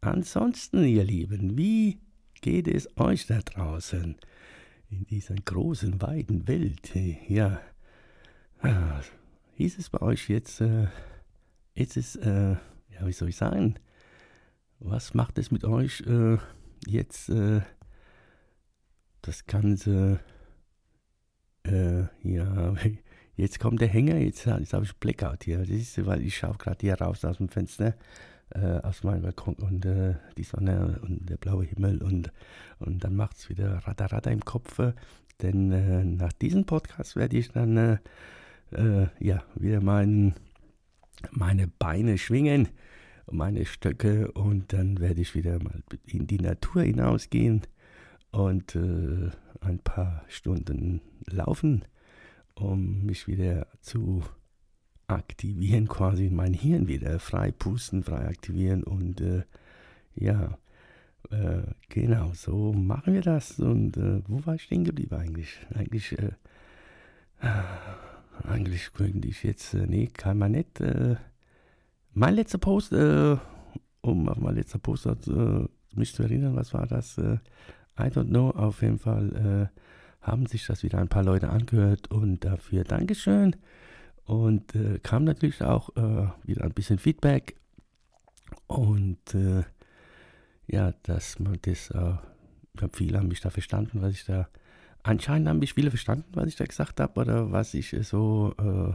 Ansonsten, 0.00 0.84
ihr 0.84 1.04
Lieben, 1.04 1.56
wie 1.56 1.98
geht 2.42 2.68
es 2.68 2.88
euch 2.98 3.26
da 3.26 3.40
draußen 3.40 4.16
in 4.90 5.06
dieser 5.06 5.34
großen, 5.34 6.02
weiten 6.02 6.46
Welt? 6.46 6.92
Ja, 7.26 7.60
ah, 8.60 9.00
hieß 9.54 9.78
es 9.78 9.88
bei 9.88 10.02
euch 10.02 10.28
jetzt, 10.28 10.60
äh, 10.60 10.88
jetzt 11.74 11.96
ist, 11.96 12.16
äh, 12.16 12.50
ja, 12.50 13.06
wie 13.06 13.12
soll 13.12 13.30
ich 13.30 13.36
sagen, 13.36 13.76
was 14.78 15.14
macht 15.14 15.38
es 15.38 15.50
mit 15.50 15.64
euch 15.64 16.02
äh, 16.02 16.36
jetzt, 16.86 17.30
äh, 17.30 17.62
das 19.26 19.46
Ganze, 19.46 20.20
äh, 21.66 22.02
ja, 22.22 22.74
jetzt 23.36 23.58
kommt 23.58 23.80
der 23.80 23.88
Hänger, 23.88 24.16
jetzt, 24.16 24.44
jetzt 24.46 24.72
habe 24.72 24.84
ich 24.84 24.96
Blackout 24.96 25.44
hier, 25.44 25.58
das 25.58 25.68
ist, 25.70 26.04
weil 26.06 26.22
ich 26.22 26.36
schaue 26.36 26.56
gerade 26.58 26.78
hier 26.80 27.00
raus 27.00 27.24
aus 27.24 27.38
dem 27.38 27.48
Fenster, 27.48 27.94
äh, 28.50 28.80
aus 28.82 29.02
meinem 29.02 29.22
Balkon 29.22 29.54
und 29.54 29.84
äh, 29.86 30.14
die 30.36 30.42
Sonne 30.42 31.00
und 31.02 31.28
der 31.28 31.38
blaue 31.38 31.64
Himmel 31.64 32.02
und, 32.02 32.30
und 32.78 33.02
dann 33.02 33.16
macht 33.16 33.38
es 33.38 33.48
wieder 33.48 33.78
Ratter 33.86 34.06
Ratter 34.06 34.30
im 34.30 34.44
Kopf, 34.44 34.78
denn 35.40 35.72
äh, 35.72 36.04
nach 36.04 36.32
diesem 36.32 36.66
Podcast 36.66 37.16
werde 37.16 37.38
ich 37.38 37.50
dann 37.50 37.76
äh, 37.76 37.98
äh, 38.72 39.08
ja, 39.20 39.42
wieder 39.54 39.80
mein, 39.80 40.34
meine 41.30 41.66
Beine 41.66 42.18
schwingen, 42.18 42.68
meine 43.30 43.64
Stöcke 43.64 44.30
und 44.32 44.74
dann 44.74 45.00
werde 45.00 45.22
ich 45.22 45.34
wieder 45.34 45.62
mal 45.62 45.82
in 46.04 46.26
die 46.26 46.40
Natur 46.40 46.82
hinausgehen 46.82 47.62
und 48.34 48.74
äh, 48.74 49.30
ein 49.60 49.78
paar 49.78 50.24
Stunden 50.28 51.00
laufen, 51.26 51.84
um 52.54 53.04
mich 53.04 53.28
wieder 53.28 53.68
zu 53.80 54.24
aktivieren, 55.06 55.86
quasi 55.86 56.30
mein 56.30 56.52
Hirn 56.52 56.88
wieder 56.88 57.18
frei 57.20 57.52
pusten, 57.52 58.02
frei 58.02 58.26
aktivieren 58.26 58.82
und 58.82 59.20
äh, 59.20 59.42
ja, 60.16 60.58
äh, 61.30 61.62
genau, 61.88 62.32
so 62.34 62.72
machen 62.72 63.14
wir 63.14 63.22
das. 63.22 63.60
Und 63.60 63.96
äh, 63.96 64.22
wo 64.26 64.44
war 64.46 64.56
ich 64.56 64.62
stehen 64.62 64.84
geblieben 64.84 65.14
eigentlich? 65.14 65.56
Eigentlich, 65.72 66.18
äh, 66.18 66.32
eigentlich 68.42 68.92
könnte 68.94 69.28
ich 69.28 69.44
jetzt, 69.44 69.74
äh, 69.74 69.86
nee, 69.86 70.08
kann 70.08 70.38
man 70.38 70.52
nicht. 70.52 70.82
Mein 72.12 72.34
letzter 72.34 72.58
Post, 72.58 72.92
um 72.92 74.28
auf 74.28 74.38
mein 74.38 74.54
letzter 74.54 74.78
Post 74.78 75.08
mich 75.94 76.14
zu 76.14 76.22
erinnern, 76.22 76.56
was 76.56 76.72
war 76.74 76.86
das? 76.86 77.20
Äh, 77.98 78.06
I 78.06 78.10
don't 78.10 78.28
know, 78.28 78.50
auf 78.50 78.82
jeden 78.82 78.98
Fall 78.98 79.70
äh, 79.72 80.26
haben 80.26 80.46
sich 80.46 80.66
das 80.66 80.82
wieder 80.82 80.98
ein 80.98 81.08
paar 81.08 81.24
Leute 81.24 81.50
angehört 81.50 82.10
und 82.10 82.44
dafür 82.44 82.84
Dankeschön. 82.84 83.56
Und 84.26 84.72
kam 85.02 85.24
natürlich 85.24 85.62
auch 85.62 85.90
wieder 86.44 86.64
ein 86.64 86.72
bisschen 86.72 86.98
Feedback 86.98 87.56
und 88.66 89.18
ja, 90.66 90.94
dass 91.02 91.38
man 91.40 91.58
das, 91.60 91.90
habe 91.90 92.22
viele 92.94 93.18
haben 93.18 93.28
mich 93.28 93.42
da 93.42 93.50
verstanden, 93.50 94.00
was 94.00 94.12
ich 94.12 94.24
da 94.24 94.48
anscheinend 95.04 95.48
haben 95.48 95.60
mich 95.60 95.74
viele 95.74 95.90
verstanden, 95.90 96.30
was 96.32 96.48
ich 96.48 96.56
da 96.56 96.64
gesagt 96.64 96.98
habe 96.98 97.20
oder 97.20 97.52
was 97.52 97.74
ich 97.74 97.94
so 98.02 98.54
äh, 98.58 98.92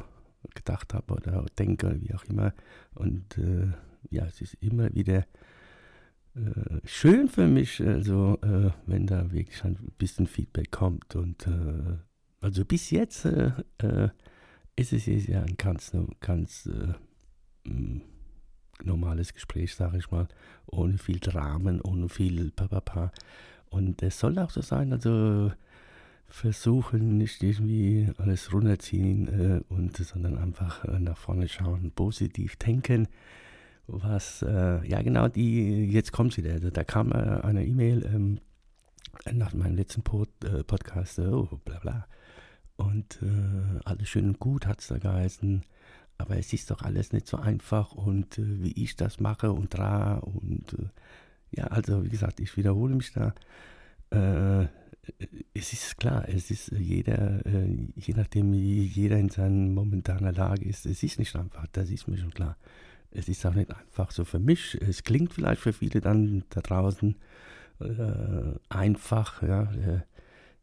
gedacht 0.55 0.93
habe 0.93 1.13
oder 1.13 1.45
denke, 1.57 1.97
wie 2.01 2.13
auch 2.13 2.25
immer. 2.25 2.53
Und 2.95 3.37
äh, 3.37 3.67
ja, 4.09 4.25
es 4.25 4.41
ist 4.41 4.55
immer 4.55 4.93
wieder 4.93 5.25
äh, 6.45 6.79
schön 6.85 7.27
für 7.27 7.47
mich, 7.47 7.81
also 7.81 8.37
äh, 8.41 8.71
wenn 8.85 9.07
da 9.07 9.31
wirklich 9.31 9.63
ein 9.63 9.77
bisschen 9.97 10.27
Feedback 10.27 10.71
kommt. 10.71 11.15
Und 11.15 11.47
äh, 11.47 11.97
also 12.41 12.65
bis 12.65 12.91
jetzt 12.91 13.25
äh, 13.25 13.51
ist 14.75 14.93
es 14.93 15.05
ja 15.27 15.41
ein 15.41 15.57
ganz, 15.57 15.91
ganz 16.19 16.69
mm, 17.63 17.97
normales 18.83 19.33
Gespräch, 19.33 19.75
sage 19.75 19.97
ich 19.97 20.11
mal, 20.11 20.27
ohne 20.67 20.97
viel 20.97 21.19
Dramen, 21.19 21.81
ohne 21.81 22.09
viel 22.09 22.51
Papapa. 22.51 23.11
Und 23.69 24.01
es 24.01 24.19
soll 24.19 24.39
auch 24.39 24.49
so 24.49 24.61
sein, 24.61 24.93
also 24.93 25.51
versuchen, 26.29 27.17
nicht 27.17 27.41
irgendwie 27.43 28.09
alles 28.17 28.53
runterziehen, 28.53 29.27
äh, 29.27 29.61
und, 29.69 29.97
sondern 29.97 30.37
einfach 30.37 30.85
äh, 30.85 30.99
nach 30.99 31.17
vorne 31.17 31.47
schauen, 31.47 31.91
positiv 31.91 32.55
denken. 32.55 33.07
Was, 33.91 34.41
äh, 34.41 34.85
ja 34.87 35.01
genau, 35.01 35.27
die, 35.27 35.85
jetzt 35.85 36.11
kommt 36.11 36.33
sie, 36.33 36.41
da, 36.41 36.57
da 36.59 36.83
kam 36.83 37.11
äh, 37.11 37.41
eine 37.41 37.65
E-Mail 37.65 38.05
ähm, 38.05 38.39
nach 39.31 39.53
meinem 39.53 39.75
letzten 39.75 40.03
Pod, 40.03 40.29
äh, 40.43 40.63
Podcast, 40.63 41.19
oh, 41.19 41.59
bla 41.65 41.79
bla. 41.79 42.07
Und 42.77 43.19
äh, 43.21 43.79
alles 43.85 44.07
schön 44.07 44.27
und 44.27 44.39
gut 44.39 44.65
hat 44.67 44.79
es 44.79 44.87
da 44.87 44.97
geheißen, 44.97 45.63
aber 46.17 46.37
es 46.37 46.53
ist 46.53 46.71
doch 46.71 46.81
alles 46.81 47.11
nicht 47.13 47.27
so 47.27 47.37
einfach 47.37 47.91
und 47.91 48.37
wie 48.37 48.83
ich 48.83 48.95
das 48.95 49.19
mache 49.19 49.51
und 49.51 49.73
da 49.77 50.15
und 50.17 50.77
ja, 51.51 51.65
also 51.65 52.03
wie 52.03 52.09
gesagt, 52.09 52.39
ich 52.39 52.55
wiederhole 52.57 52.95
mich 52.95 53.11
da 53.11 53.33
es 55.53 55.73
ist 55.73 55.97
klar, 55.97 56.27
es 56.27 56.51
ist 56.51 56.71
jeder, 56.71 57.45
äh, 57.45 57.87
je 57.95 58.13
nachdem 58.13 58.51
wie 58.53 58.83
jeder 58.83 59.17
in 59.17 59.29
seiner 59.29 59.71
momentanen 59.71 60.33
Lage 60.33 60.65
ist, 60.65 60.85
es 60.85 61.03
ist 61.03 61.19
nicht 61.19 61.35
einfach, 61.35 61.67
das 61.71 61.89
ist 61.89 62.07
mir 62.07 62.17
schon 62.17 62.33
klar. 62.33 62.57
Es 63.11 63.27
ist 63.27 63.45
auch 63.45 63.53
nicht 63.53 63.71
einfach 63.71 64.11
so 64.11 64.25
für 64.25 64.39
mich. 64.39 64.75
Es 64.81 65.03
klingt 65.03 65.33
vielleicht 65.33 65.61
für 65.61 65.73
viele 65.73 66.01
dann 66.01 66.43
da 66.49 66.61
draußen 66.61 67.15
äh, 67.79 68.59
einfach, 68.69 69.41
ja, 69.41 69.63
äh, 69.73 70.01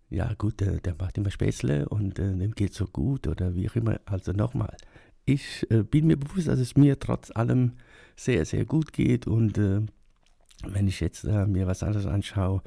ja 0.09 0.33
gut, 0.35 0.61
der, 0.61 0.79
der, 0.81 0.95
macht 0.99 1.19
immer 1.19 1.31
Späßle 1.31 1.89
und 1.89 2.19
äh, 2.19 2.37
dem 2.37 2.53
geht 2.53 2.75
so 2.75 2.87
gut 2.87 3.27
oder 3.27 3.55
wie 3.55 3.69
auch 3.69 3.75
immer. 3.75 3.99
Also 4.05 4.33
nochmal, 4.33 4.77
ich 5.25 5.67
äh, 5.71 5.83
bin 5.83 6.07
mir 6.07 6.17
bewusst, 6.17 6.49
dass 6.49 6.61
es 6.61 6.77
mir 6.77 6.99
trotz 6.99 7.31
allem 7.35 7.73
sehr, 8.15 8.45
sehr 8.45 8.65
gut 8.65 8.93
geht 8.93 9.27
und 9.27 9.59
äh, 9.59 9.81
wenn 10.65 10.89
ich 10.89 11.01
jetzt 11.01 11.25
mir 11.25 11.67
was 11.67 11.83
anderes 11.83 12.07
anschaue, 12.07 12.63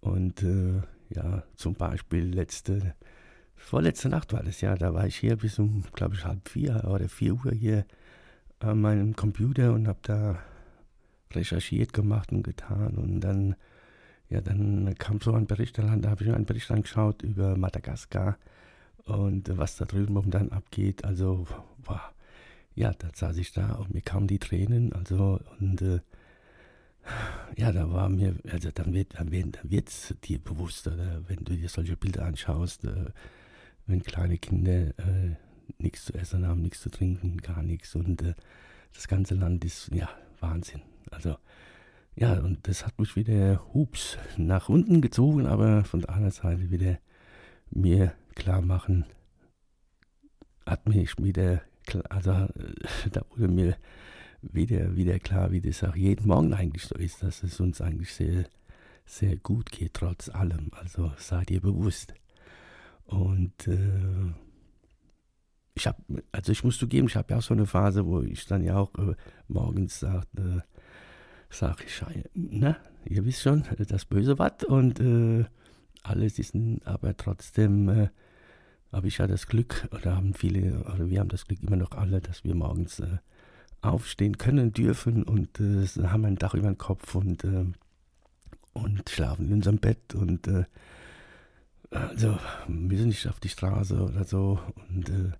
und 0.00 0.42
äh, 0.42 0.80
ja, 1.10 1.42
zum 1.56 1.74
Beispiel 1.74 2.24
letzte, 2.34 2.94
vorletzte 3.56 4.08
Nacht 4.08 4.32
war 4.32 4.42
das 4.42 4.60
ja, 4.60 4.76
da 4.76 4.94
war 4.94 5.06
ich 5.06 5.16
hier 5.16 5.36
bis 5.36 5.58
um, 5.58 5.82
glaube 5.92 6.14
ich, 6.14 6.24
halb 6.24 6.48
vier 6.48 6.84
oder 6.84 7.08
vier 7.08 7.34
Uhr 7.34 7.52
hier 7.52 7.84
an 8.60 8.80
meinem 8.80 9.16
Computer 9.16 9.72
und 9.72 9.88
habe 9.88 10.00
da 10.02 10.38
recherchiert, 11.32 11.92
gemacht 11.92 12.32
und 12.32 12.42
getan. 12.42 12.96
Und 12.96 13.20
dann, 13.20 13.54
ja, 14.28 14.40
dann 14.40 14.94
kam 14.98 15.20
so 15.20 15.32
ein 15.32 15.46
Bericht 15.46 15.78
an, 15.78 16.02
da 16.02 16.10
habe 16.10 16.22
ich 16.22 16.28
mir 16.28 16.36
einen 16.36 16.46
Bericht 16.46 16.70
angeschaut 16.70 17.22
über 17.22 17.56
Madagaskar 17.56 18.38
und 19.04 19.56
was 19.56 19.76
da 19.76 19.84
drüben 19.84 20.16
dann 20.30 20.50
abgeht. 20.50 21.04
Also, 21.04 21.46
wow, 21.84 22.00
ja, 22.74 22.92
da 22.92 23.08
saß 23.12 23.36
ich 23.38 23.52
da 23.52 23.72
und 23.72 23.94
mir 23.94 24.02
kamen 24.02 24.26
die 24.26 24.38
Tränen. 24.38 24.92
Also, 24.92 25.40
und 25.60 25.82
äh, 25.82 26.00
ja, 27.56 27.72
da 27.72 27.90
war 27.90 28.08
mir, 28.08 28.36
also 28.50 28.70
dann 28.70 28.92
wird 28.92 29.18
dann 29.18 29.30
wird 29.32 29.58
dann 29.62 30.20
dir 30.24 30.38
bewusst, 30.38 30.86
oder, 30.86 31.22
wenn 31.26 31.44
du 31.44 31.56
dir 31.56 31.68
solche 31.68 31.96
Bilder 31.96 32.24
anschaust, 32.24 32.84
äh, 32.84 33.06
wenn 33.86 34.02
kleine 34.02 34.38
Kinder 34.38 34.88
äh, 34.98 35.36
nichts 35.78 36.06
zu 36.06 36.14
essen 36.14 36.46
haben, 36.46 36.62
nichts 36.62 36.80
zu 36.80 36.90
trinken, 36.90 37.38
gar 37.38 37.62
nichts 37.62 37.94
und 37.94 38.22
äh, 38.22 38.34
das 38.94 39.08
ganze 39.08 39.34
Land 39.34 39.64
ist 39.64 39.90
ja 39.92 40.08
Wahnsinn. 40.40 40.82
Also 41.10 41.36
ja, 42.16 42.32
und 42.40 42.66
das 42.66 42.84
hat 42.84 42.98
mich 42.98 43.14
wieder 43.14 43.62
hups 43.74 44.18
nach 44.36 44.68
unten 44.68 45.00
gezogen, 45.00 45.46
aber 45.46 45.84
von 45.84 46.00
der 46.00 46.10
anderen 46.10 46.32
Seite 46.32 46.70
wieder 46.70 46.98
mir 47.70 48.12
klar 48.34 48.60
machen, 48.60 49.04
hat 50.66 50.88
mich 50.88 51.16
wieder, 51.18 51.62
also 52.08 52.32
da 53.12 53.22
wurde 53.30 53.48
mir 53.48 53.76
wieder, 54.42 54.96
wieder 54.96 55.18
klar, 55.18 55.52
wie 55.52 55.60
das 55.60 55.84
auch 55.84 55.96
jeden 55.96 56.26
Morgen 56.26 56.54
eigentlich 56.54 56.84
so 56.84 56.96
ist, 56.96 57.22
dass 57.22 57.42
es 57.42 57.60
uns 57.60 57.80
eigentlich 57.80 58.12
sehr, 58.12 58.46
sehr 59.04 59.36
gut 59.36 59.70
geht, 59.70 59.94
trotz 59.94 60.28
allem. 60.28 60.70
Also 60.72 61.12
seid 61.18 61.50
ihr 61.50 61.60
bewusst. 61.60 62.14
Und 63.06 63.66
äh, 63.66 64.32
ich 65.78 65.86
habe, 65.86 66.02
also 66.32 66.52
ich 66.52 66.64
muss 66.64 66.78
zugeben, 66.78 67.06
ich 67.06 67.16
habe 67.16 67.32
ja 67.32 67.38
auch 67.38 67.42
so 67.42 67.54
eine 67.54 67.66
Phase, 67.66 68.04
wo 68.04 68.20
ich 68.20 68.46
dann 68.46 68.64
ja 68.64 68.76
auch 68.76 68.92
äh, 68.98 69.14
morgens 69.46 70.00
sage, 70.00 70.26
äh, 70.36 70.60
sag 71.50 71.84
ich, 71.84 72.02
na, 72.34 72.76
ihr 73.04 73.24
wisst 73.24 73.42
schon, 73.42 73.64
das 73.88 74.04
böse 74.04 74.38
Watt 74.38 74.64
und 74.64 75.00
äh, 75.00 75.44
alles 76.02 76.38
ist, 76.38 76.54
aber 76.84 77.16
trotzdem 77.16 77.88
äh, 77.88 78.08
habe 78.92 79.08
ich 79.08 79.18
ja 79.18 79.26
das 79.26 79.46
Glück, 79.46 79.88
oder 79.92 80.16
haben 80.16 80.34
viele, 80.34 80.80
oder 80.80 81.08
wir 81.08 81.20
haben 81.20 81.28
das 81.28 81.46
Glück 81.46 81.62
immer 81.62 81.76
noch 81.76 81.92
alle, 81.92 82.20
dass 82.20 82.42
wir 82.42 82.54
morgens 82.54 82.98
äh, 83.00 83.18
aufstehen 83.80 84.36
können 84.36 84.72
dürfen 84.72 85.22
und 85.22 85.60
äh, 85.60 85.86
haben 86.08 86.24
ein 86.24 86.36
Dach 86.36 86.54
über 86.54 86.66
dem 86.66 86.78
Kopf 86.78 87.14
und, 87.14 87.44
äh, 87.44 87.66
und 88.72 89.08
schlafen 89.08 89.46
in 89.46 89.54
unserem 89.54 89.78
Bett 89.78 90.14
und 90.14 90.48
äh, 90.48 90.64
also 91.90 92.36
wir 92.66 92.98
sind 92.98 93.08
nicht 93.08 93.28
auf 93.28 93.40
die 93.40 93.48
Straße 93.48 94.02
oder 94.02 94.24
so 94.24 94.58
und 94.88 95.08
äh, 95.08 95.32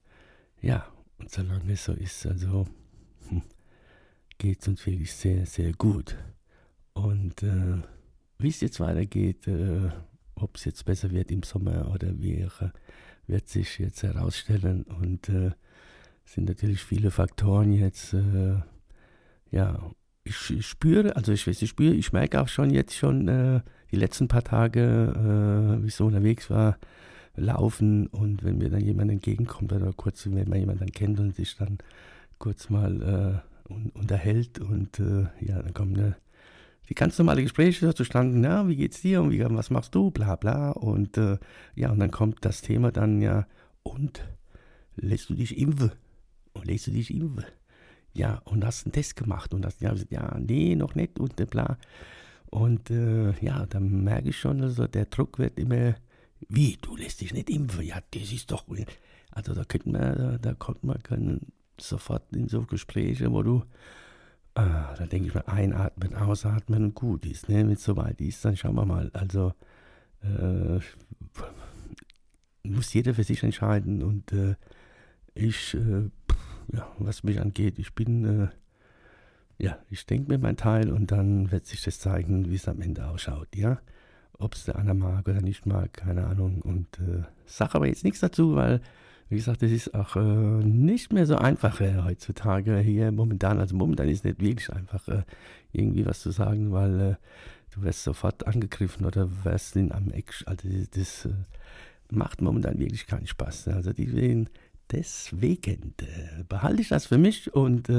ja, 0.60 0.86
und 1.18 1.30
solange 1.30 1.72
es 1.72 1.84
so 1.84 1.92
ist, 1.92 2.26
also 2.26 2.66
hm, 3.28 3.42
geht 4.38 4.60
es 4.60 4.68
uns 4.68 4.86
wirklich 4.86 5.12
sehr, 5.12 5.46
sehr 5.46 5.72
gut. 5.72 6.16
Und 6.94 7.42
äh, 7.42 7.82
wie 8.38 8.48
es 8.48 8.60
jetzt 8.60 8.80
weitergeht, 8.80 9.46
äh, 9.46 9.90
ob 10.34 10.56
es 10.56 10.64
jetzt 10.64 10.84
besser 10.84 11.10
wird 11.10 11.30
im 11.30 11.42
Sommer 11.42 11.90
oder 11.92 12.18
wie, 12.18 12.46
wird 13.26 13.48
sich 13.48 13.78
jetzt 13.78 14.02
herausstellen 14.02 14.84
und 14.84 15.28
sind 16.28 16.48
natürlich 16.48 16.82
viele 16.82 17.10
Faktoren 17.10 17.72
jetzt, 17.72 18.12
äh, 18.12 18.60
ja, 19.50 19.90
ich, 20.24 20.50
ich, 20.50 20.66
spüre, 20.66 21.16
also 21.16 21.32
ich 21.32 21.46
weiß, 21.46 21.62
ich 21.62 21.70
spüre, 21.70 21.94
ich 21.94 22.12
merke 22.12 22.40
auch 22.40 22.48
schon 22.48 22.70
jetzt 22.70 22.94
schon 22.94 23.28
äh, 23.28 23.60
die 23.90 23.96
letzten 23.96 24.28
paar 24.28 24.44
Tage, 24.44 24.80
äh, 25.78 25.82
wie 25.82 25.88
ich 25.88 25.94
so 25.94 26.06
unterwegs 26.06 26.50
war, 26.50 26.78
laufen 27.38 28.06
und 28.08 28.44
wenn 28.44 28.58
mir 28.58 28.70
dann 28.70 28.80
jemand 28.80 29.10
entgegenkommt 29.10 29.72
oder 29.72 29.92
kurz, 29.92 30.26
wenn 30.26 30.48
man 30.48 30.58
jemanden 30.58 30.92
kennt 30.92 31.20
und 31.20 31.34
sich 31.34 31.56
dann 31.56 31.78
kurz 32.38 32.70
mal 32.70 33.42
äh, 33.68 33.72
un 33.72 33.90
unterhält 33.94 34.60
und 34.60 34.98
äh, 35.00 35.26
ja, 35.40 35.62
dann 35.62 35.74
kommen 35.74 35.92
ne, 35.92 36.16
die 36.88 36.94
ganz 36.94 37.18
normale 37.18 37.42
Gespräche 37.42 37.94
zustande, 37.94 38.38
na, 38.38 38.66
wie 38.68 38.76
geht's 38.76 39.02
dir 39.02 39.22
und 39.22 39.30
wie, 39.30 39.44
was 39.44 39.70
machst 39.70 39.94
du, 39.94 40.10
bla 40.10 40.36
bla 40.36 40.70
und 40.70 41.18
äh, 41.18 41.38
ja, 41.74 41.90
und 41.90 41.98
dann 41.98 42.10
kommt 42.10 42.44
das 42.44 42.62
Thema 42.62 42.92
dann 42.92 43.20
ja, 43.20 43.46
und 43.82 44.22
lässt 44.96 45.30
du 45.30 45.34
dich 45.34 45.58
impfen? 45.58 45.92
Und 46.52 46.66
lässt 46.66 46.86
du 46.86 46.90
dich 46.90 47.12
impfen? 47.14 47.44
Ja, 48.14 48.40
und 48.44 48.64
hast 48.64 48.86
einen 48.86 48.92
Test 48.92 49.16
gemacht 49.16 49.54
und 49.54 49.64
hast 49.64 49.80
ja, 49.80 49.94
ja, 50.10 50.38
nee, 50.38 50.74
noch 50.74 50.94
nicht 50.94 51.18
und 51.18 51.36
bla. 51.50 51.78
Und 52.46 52.90
äh, 52.90 53.32
ja, 53.40 53.66
dann 53.66 54.04
merke 54.04 54.30
ich 54.30 54.38
schon, 54.38 54.62
also 54.62 54.86
der 54.86 55.06
Druck 55.06 55.38
wird 55.38 55.58
immer, 55.58 55.94
wie, 56.48 56.78
du 56.80 56.96
lässt 56.96 57.20
dich 57.20 57.32
nicht 57.32 57.50
impfen? 57.50 57.82
Ja, 57.82 57.98
das 58.12 58.32
ist 58.32 58.50
doch, 58.50 58.64
also 59.30 59.54
da 59.54 59.64
könnte 59.64 59.90
man, 59.90 60.16
da, 60.16 60.38
da 60.38 60.54
kommt 60.54 60.84
man 60.84 61.02
können 61.02 61.52
sofort 61.80 62.24
in 62.34 62.48
so 62.48 62.62
Gespräche, 62.62 63.32
wo 63.32 63.42
du, 63.42 63.64
ah, 64.54 64.94
da 64.96 65.06
denke 65.06 65.28
ich 65.28 65.34
mal, 65.34 65.44
einatmen, 65.46 66.14
ausatmen 66.14 66.84
und 66.84 66.94
gut 66.94 67.24
ist, 67.26 67.48
ne, 67.48 67.56
wenn 67.56 67.70
es 67.70 67.84
soweit 67.84 68.20
ist, 68.20 68.44
dann 68.44 68.56
schauen 68.56 68.74
wir 68.74 68.84
mal, 68.84 69.10
also 69.12 69.52
äh, 70.22 70.80
muss 72.64 72.92
jeder 72.92 73.14
für 73.14 73.24
sich 73.24 73.42
entscheiden 73.42 74.02
und 74.02 74.32
äh, 74.32 74.56
ich, 75.34 75.74
äh, 75.74 76.10
ja, 76.72 76.90
was 76.98 77.22
mich 77.22 77.40
angeht, 77.40 77.78
ich 77.78 77.94
bin, 77.94 78.24
äh, 78.24 78.48
ja, 79.58 79.78
ich 79.90 80.06
denke 80.06 80.32
mir 80.32 80.38
mein 80.38 80.56
Teil 80.56 80.92
und 80.92 81.10
dann 81.10 81.50
wird 81.50 81.66
sich 81.66 81.82
das 81.82 81.98
zeigen, 81.98 82.50
wie 82.50 82.56
es 82.56 82.68
am 82.68 82.80
Ende 82.80 83.06
ausschaut, 83.06 83.54
ja. 83.56 83.80
Ob 84.38 84.54
es 84.54 84.64
der 84.64 84.76
andere 84.76 84.94
mag 84.94 85.28
oder 85.28 85.40
nicht 85.40 85.66
mag, 85.66 85.92
keine 85.92 86.26
Ahnung. 86.26 86.62
Und 86.62 86.86
äh, 87.00 87.22
sage 87.46 87.74
aber 87.74 87.88
jetzt 87.88 88.04
nichts 88.04 88.20
dazu, 88.20 88.54
weil, 88.54 88.80
wie 89.28 89.36
gesagt, 89.36 89.62
es 89.62 89.72
ist 89.72 89.94
auch 89.94 90.16
äh, 90.16 90.20
nicht 90.20 91.12
mehr 91.12 91.26
so 91.26 91.36
einfach 91.36 91.80
äh, 91.80 92.02
heutzutage 92.02 92.78
hier 92.78 93.10
momentan. 93.10 93.58
Also 93.58 93.74
momentan 93.76 94.08
ist 94.08 94.18
es 94.18 94.24
nicht 94.24 94.40
wirklich 94.40 94.72
einfach, 94.72 95.08
äh, 95.08 95.22
irgendwie 95.72 96.06
was 96.06 96.20
zu 96.20 96.30
sagen, 96.30 96.72
weil 96.72 97.00
äh, 97.00 97.14
du 97.74 97.82
wirst 97.82 98.04
sofort 98.04 98.46
angegriffen 98.46 99.04
oder 99.04 99.28
wirst 99.44 99.76
in 99.76 99.92
am 99.92 100.10
Eck. 100.12 100.32
Also 100.46 100.68
das, 100.68 100.90
das 100.90 101.24
äh, 101.26 101.34
macht 102.10 102.40
momentan 102.40 102.78
wirklich 102.78 103.06
keinen 103.06 103.26
Spaß. 103.26 103.68
Also 103.68 103.92
die 103.92 104.46
Deswegen 104.90 105.94
behalte 106.48 106.80
ich 106.80 106.88
das 106.88 107.06
für 107.06 107.18
mich 107.18 107.52
und 107.52 107.90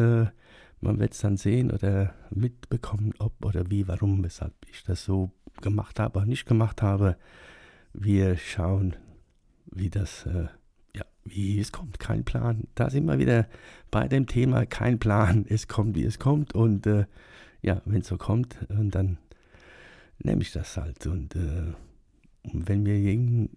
man 0.82 1.00
wird 1.00 1.14
es 1.14 1.20
dann 1.20 1.38
sehen 1.38 1.72
oder 1.72 2.14
mitbekommen, 2.30 3.14
ob 3.20 3.46
oder 3.46 3.70
wie, 3.70 3.88
warum, 3.88 4.24
weshalb 4.24 4.54
ich 4.72 4.84
das 4.84 5.04
so 5.04 5.32
gemacht 5.62 6.00
habe 6.00 6.20
oder 6.20 6.26
nicht 6.26 6.46
gemacht 6.46 6.82
habe. 6.82 7.18
Wir 7.94 8.38
schauen, 8.38 8.96
wie 9.72 9.90
das, 9.90 10.26
äh, 10.26 10.48
ja, 10.96 11.04
wie 11.26 11.60
es 11.60 11.72
kommt. 11.72 12.00
Kein 12.00 12.24
Plan. 12.24 12.68
Da 12.76 12.90
sind 12.90 13.06
wir 13.06 13.20
wieder 13.20 13.48
bei 13.92 14.08
dem 14.08 14.28
Thema, 14.28 14.66
kein 14.66 15.00
Plan. 15.00 15.46
Es 15.50 15.68
kommt, 15.68 15.96
wie 15.96 16.06
es 16.06 16.20
kommt 16.20 16.54
und 16.54 16.86
äh, 16.88 17.06
ja, 17.62 17.82
wenn 17.86 18.02
es 18.02 18.08
so 18.08 18.18
kommt, 18.18 18.58
dann 18.70 19.18
nehme 20.20 20.42
ich 20.42 20.52
das 20.52 20.78
halt 20.78 21.06
und 21.08 21.36
äh, 21.36 21.74
wenn 22.44 22.86
wir 22.86 22.96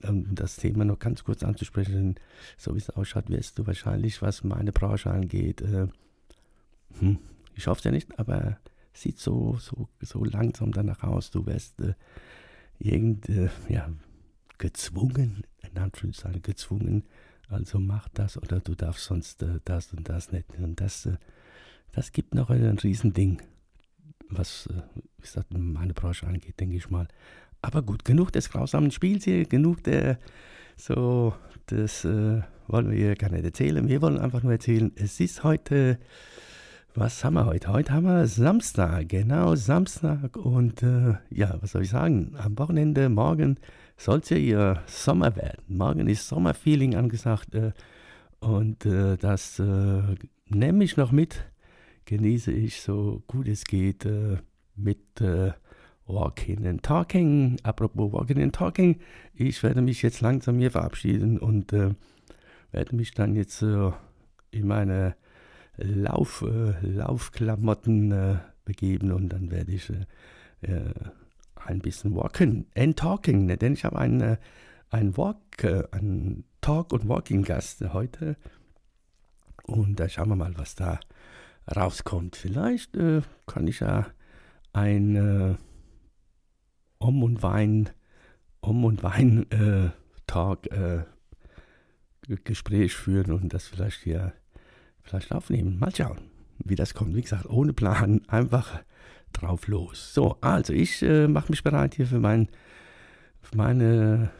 um 0.08 0.34
das 0.34 0.56
Thema 0.56 0.84
noch 0.84 0.98
ganz 0.98 1.22
kurz 1.24 1.42
anzusprechen, 1.44 2.16
so 2.58 2.74
wie 2.74 2.78
es 2.78 2.90
ausschaut, 2.90 3.30
wirst 3.30 3.58
du 3.58 3.66
wahrscheinlich, 3.66 4.22
was 4.22 4.42
meine 4.42 4.72
Branche 4.72 5.10
angeht, 5.10 5.60
äh, 5.60 5.86
hm, 7.00 7.18
ich 7.54 7.66
hoffe 7.66 7.78
es 7.78 7.84
ja 7.84 7.90
nicht, 7.90 8.18
aber 8.18 8.58
sieht 8.92 9.18
so, 9.18 9.56
so, 9.58 9.88
so 10.00 10.24
langsam 10.24 10.72
danach 10.72 11.02
aus, 11.02 11.30
du 11.30 11.46
wirst 11.46 11.80
äh, 11.80 11.94
irgend, 12.78 13.28
äh, 13.28 13.48
ja, 13.68 13.90
gezwungen, 14.58 15.44
in 15.62 15.78
Anführungszeichen 15.78 16.42
gezwungen, 16.42 17.04
also 17.48 17.78
mach 17.78 18.08
das 18.08 18.36
oder 18.38 18.60
du 18.60 18.74
darfst 18.74 19.04
sonst 19.04 19.42
äh, 19.42 19.60
das 19.64 19.92
und 19.92 20.08
das 20.08 20.32
nicht. 20.32 20.46
Und 20.58 20.80
das, 20.80 21.06
äh, 21.06 21.16
das 21.92 22.12
gibt 22.12 22.34
noch 22.34 22.50
ein 22.50 22.78
Riesending, 22.78 23.42
was, 24.28 24.66
äh, 24.66 24.82
wie 24.94 25.22
gesagt, 25.22 25.52
meine 25.52 25.94
Branche 25.94 26.26
angeht, 26.26 26.60
denke 26.60 26.76
ich 26.76 26.90
mal. 26.90 27.08
Aber 27.60 27.82
gut, 27.82 28.04
genug 28.04 28.32
des 28.32 28.50
grausamen 28.50 28.90
Spiels 28.90 29.24
hier, 29.24 29.44
genug 29.44 29.84
der, 29.84 30.18
so, 30.76 31.34
das 31.66 32.04
äh, 32.04 32.42
wollen 32.66 32.90
wir 32.90 32.96
hier 32.96 33.16
gar 33.16 33.30
nicht 33.30 33.44
erzählen. 33.44 33.88
Wir 33.88 34.00
wollen 34.00 34.18
einfach 34.18 34.42
nur 34.42 34.52
erzählen, 34.52 34.90
es 34.96 35.20
ist 35.20 35.44
heute, 35.44 35.98
was 36.94 37.24
haben 37.24 37.34
wir 37.34 37.46
heute? 37.46 37.68
Heute 37.68 37.92
haben 37.92 38.04
wir 38.04 38.26
Samstag, 38.26 39.08
genau, 39.08 39.54
Samstag. 39.54 40.36
Und 40.36 40.82
äh, 40.82 41.14
ja, 41.30 41.56
was 41.60 41.72
soll 41.72 41.82
ich 41.82 41.90
sagen? 41.90 42.34
Am 42.36 42.58
Wochenende, 42.58 43.08
morgen 43.08 43.58
soll 43.96 44.18
es 44.18 44.28
ja 44.28 44.36
ihr 44.36 44.82
Sommer 44.86 45.34
werden. 45.36 45.62
Morgen 45.68 46.06
ist 46.06 46.28
Sommerfeeling 46.28 46.94
angesagt. 46.94 47.54
Äh, 47.54 47.72
und 48.40 48.84
äh, 48.84 49.16
das 49.16 49.58
äh, 49.58 50.02
nehme 50.48 50.84
ich 50.84 50.96
noch 50.96 51.12
mit, 51.12 51.44
genieße 52.04 52.52
ich 52.52 52.82
so 52.82 53.22
gut 53.26 53.48
es 53.48 53.64
geht 53.64 54.04
äh, 54.04 54.36
mit 54.76 55.20
äh, 55.20 55.52
Walking 56.06 56.66
and 56.66 56.82
Talking. 56.82 57.56
Apropos 57.62 58.12
Walking 58.12 58.42
and 58.42 58.54
Talking, 58.54 59.00
ich 59.34 59.62
werde 59.62 59.80
mich 59.80 60.02
jetzt 60.02 60.20
langsam 60.20 60.58
hier 60.58 60.70
verabschieden 60.70 61.38
und 61.38 61.72
werde 61.72 62.96
mich 62.96 63.12
dann 63.12 63.34
jetzt 63.34 63.62
in 63.62 63.96
meine 64.66 65.14
Lauf, 65.76 66.42
äh, 66.42 66.74
Laufklamotten 66.86 68.12
äh, 68.12 68.38
begeben 68.64 69.12
und 69.12 69.30
dann 69.30 69.50
werde 69.50 69.72
ich 69.72 69.90
äh, 69.90 70.72
äh, 70.72 70.94
ein 71.56 71.80
bisschen 71.80 72.14
walken 72.14 72.66
and 72.76 72.98
talking, 72.98 73.46
ne? 73.46 73.56
denn 73.56 73.74
ich 73.74 73.84
habe 73.84 73.98
einen, 73.98 74.36
ein 74.90 75.16
Walk, 75.16 75.64
einen 75.92 76.44
Talk- 76.60 76.92
und 76.92 77.08
Walking-Gast 77.08 77.92
heute 77.92 78.36
und 79.64 79.98
da 80.00 80.08
schauen 80.08 80.28
wir 80.28 80.36
mal, 80.36 80.58
was 80.58 80.74
da 80.74 80.98
rauskommt. 81.74 82.34
Vielleicht 82.34 82.98
kann 83.46 83.66
ich 83.68 83.80
ja 83.80 84.06
ein 84.72 85.56
um 87.02 87.22
und 87.22 87.42
Wein, 87.42 87.90
um 88.60 88.84
und 88.84 89.02
Wein 89.02 89.50
äh, 89.50 89.90
Talk, 90.26 90.66
äh, 90.72 91.04
Gespräch 92.44 92.94
führen 92.94 93.32
und 93.32 93.52
das 93.52 93.66
vielleicht 93.66 94.02
hier 94.02 94.32
vielleicht 95.02 95.32
aufnehmen. 95.32 95.78
Mal 95.78 95.94
schauen, 95.94 96.20
wie 96.64 96.74
das 96.74 96.94
kommt. 96.94 97.14
Wie 97.14 97.22
gesagt, 97.22 97.46
ohne 97.46 97.72
Plan, 97.72 98.20
einfach 98.28 98.82
drauf 99.32 99.66
los. 99.66 100.12
So, 100.14 100.36
also 100.40 100.72
ich 100.72 101.02
äh, 101.02 101.28
mache 101.28 101.50
mich 101.50 101.62
bereit 101.62 101.94
hier 101.94 102.06
für, 102.06 102.20
mein, 102.20 102.48
für 103.40 103.56
meine 103.56 104.30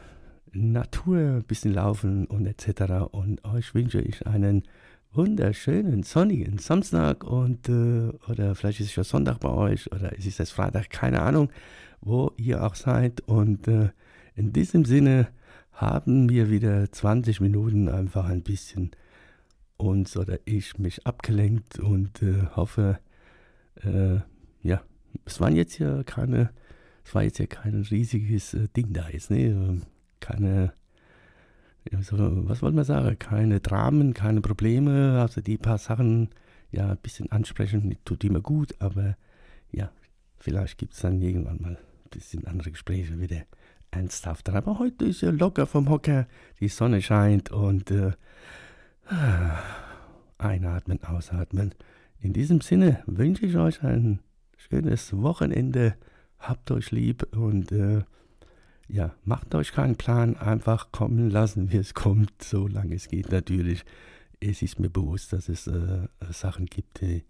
Natur, 0.51 1.17
ein 1.17 1.43
bisschen 1.43 1.73
laufen 1.73 2.25
und 2.27 2.45
etc. 2.45 3.09
Und 3.11 3.43
euch 3.43 3.73
wünsche 3.73 4.01
ich 4.01 4.27
einen 4.27 4.63
wunderschönen 5.11 6.03
sonnigen 6.03 6.57
Samstag 6.57 7.23
und 7.23 7.69
äh, 7.69 8.09
oder 8.27 8.55
vielleicht 8.55 8.79
ist 8.79 8.89
es 8.89 8.95
ja 8.95 9.03
Sonntag 9.03 9.39
bei 9.39 9.49
euch 9.49 9.91
oder 9.91 10.15
ist 10.17 10.39
es 10.39 10.51
Freitag, 10.51 10.89
keine 10.89 11.21
Ahnung 11.21 11.49
wo 12.05 12.31
ihr 12.37 12.63
auch 12.63 12.75
seid. 12.75 13.21
Und 13.21 13.67
äh, 13.67 13.89
in 14.35 14.53
diesem 14.53 14.85
Sinne 14.85 15.27
haben 15.71 16.29
wir 16.29 16.49
wieder 16.49 16.91
20 16.91 17.41
Minuten 17.41 17.89
einfach 17.89 18.25
ein 18.25 18.43
bisschen 18.43 18.91
uns 19.83 20.17
oder 20.17 20.39
ich 20.45 20.77
mich 20.77 21.05
abgelenkt 21.05 21.79
und 21.79 22.21
äh, 22.21 22.47
hoffe, 22.55 22.99
äh, 23.83 24.19
ja, 24.61 24.81
es 25.25 25.39
waren 25.39 25.55
jetzt 25.55 25.77
ja 25.79 26.03
keine, 26.03 26.51
es 27.05 27.13
war 27.13 27.23
jetzt 27.23 27.39
ja 27.39 27.45
kein 27.45 27.81
riesiges 27.83 28.53
äh, 28.53 28.67
Ding 28.75 28.93
da 28.93 29.09
jetzt, 29.09 29.29
ne? 29.29 29.81
Keine, 30.19 30.73
ja, 31.91 32.01
so, 32.01 32.15
was 32.47 32.61
wollen 32.61 32.75
wir 32.75 32.85
sagen, 32.85 33.19
keine 33.19 33.59
Dramen, 33.59 34.13
keine 34.13 34.41
Probleme, 34.41 35.21
also 35.21 35.41
die 35.41 35.57
paar 35.57 35.77
Sachen, 35.77 36.29
ja, 36.71 36.91
ein 36.91 36.97
bisschen 36.97 37.31
ansprechen, 37.31 37.97
tut 38.05 38.23
immer 38.23 38.41
gut, 38.41 38.75
aber 38.79 39.17
ja, 39.71 39.91
vielleicht 40.37 40.77
gibt 40.77 40.93
es 40.93 41.01
dann 41.01 41.21
irgendwann 41.21 41.61
mal 41.61 41.77
bisschen 42.13 42.45
andere 42.47 42.71
Gespräche 42.71 43.19
wieder 43.19 43.43
ernsthafter. 43.91 44.53
Aber 44.53 44.79
heute 44.79 45.05
ist 45.05 45.21
ja 45.21 45.31
locker 45.31 45.65
vom 45.65 45.89
Hocker, 45.89 46.27
die 46.59 46.67
Sonne 46.67 47.01
scheint 47.01 47.51
und 47.51 47.91
äh, 47.91 48.11
einatmen, 50.37 51.03
ausatmen. 51.03 51.73
In 52.19 52.33
diesem 52.33 52.61
Sinne 52.61 53.03
wünsche 53.05 53.45
ich 53.45 53.57
euch 53.57 53.83
ein 53.83 54.19
schönes 54.57 55.15
Wochenende. 55.15 55.95
Habt 56.39 56.71
euch 56.71 56.91
lieb 56.91 57.27
und 57.35 57.71
äh, 57.71 58.03
ja, 58.87 59.13
macht 59.23 59.55
euch 59.55 59.71
keinen 59.71 59.95
Plan, 59.95 60.35
einfach 60.37 60.91
kommen 60.91 61.29
lassen, 61.29 61.71
wie 61.71 61.77
es 61.77 61.93
kommt, 61.93 62.43
solange 62.43 62.95
es 62.95 63.07
geht 63.07 63.31
natürlich. 63.31 63.85
Es 64.39 64.61
ist 64.61 64.79
mir 64.79 64.89
bewusst, 64.89 65.31
dass 65.33 65.47
es 65.47 65.67
äh, 65.67 66.07
Sachen 66.31 66.65
gibt, 66.65 67.01
die 67.01 67.23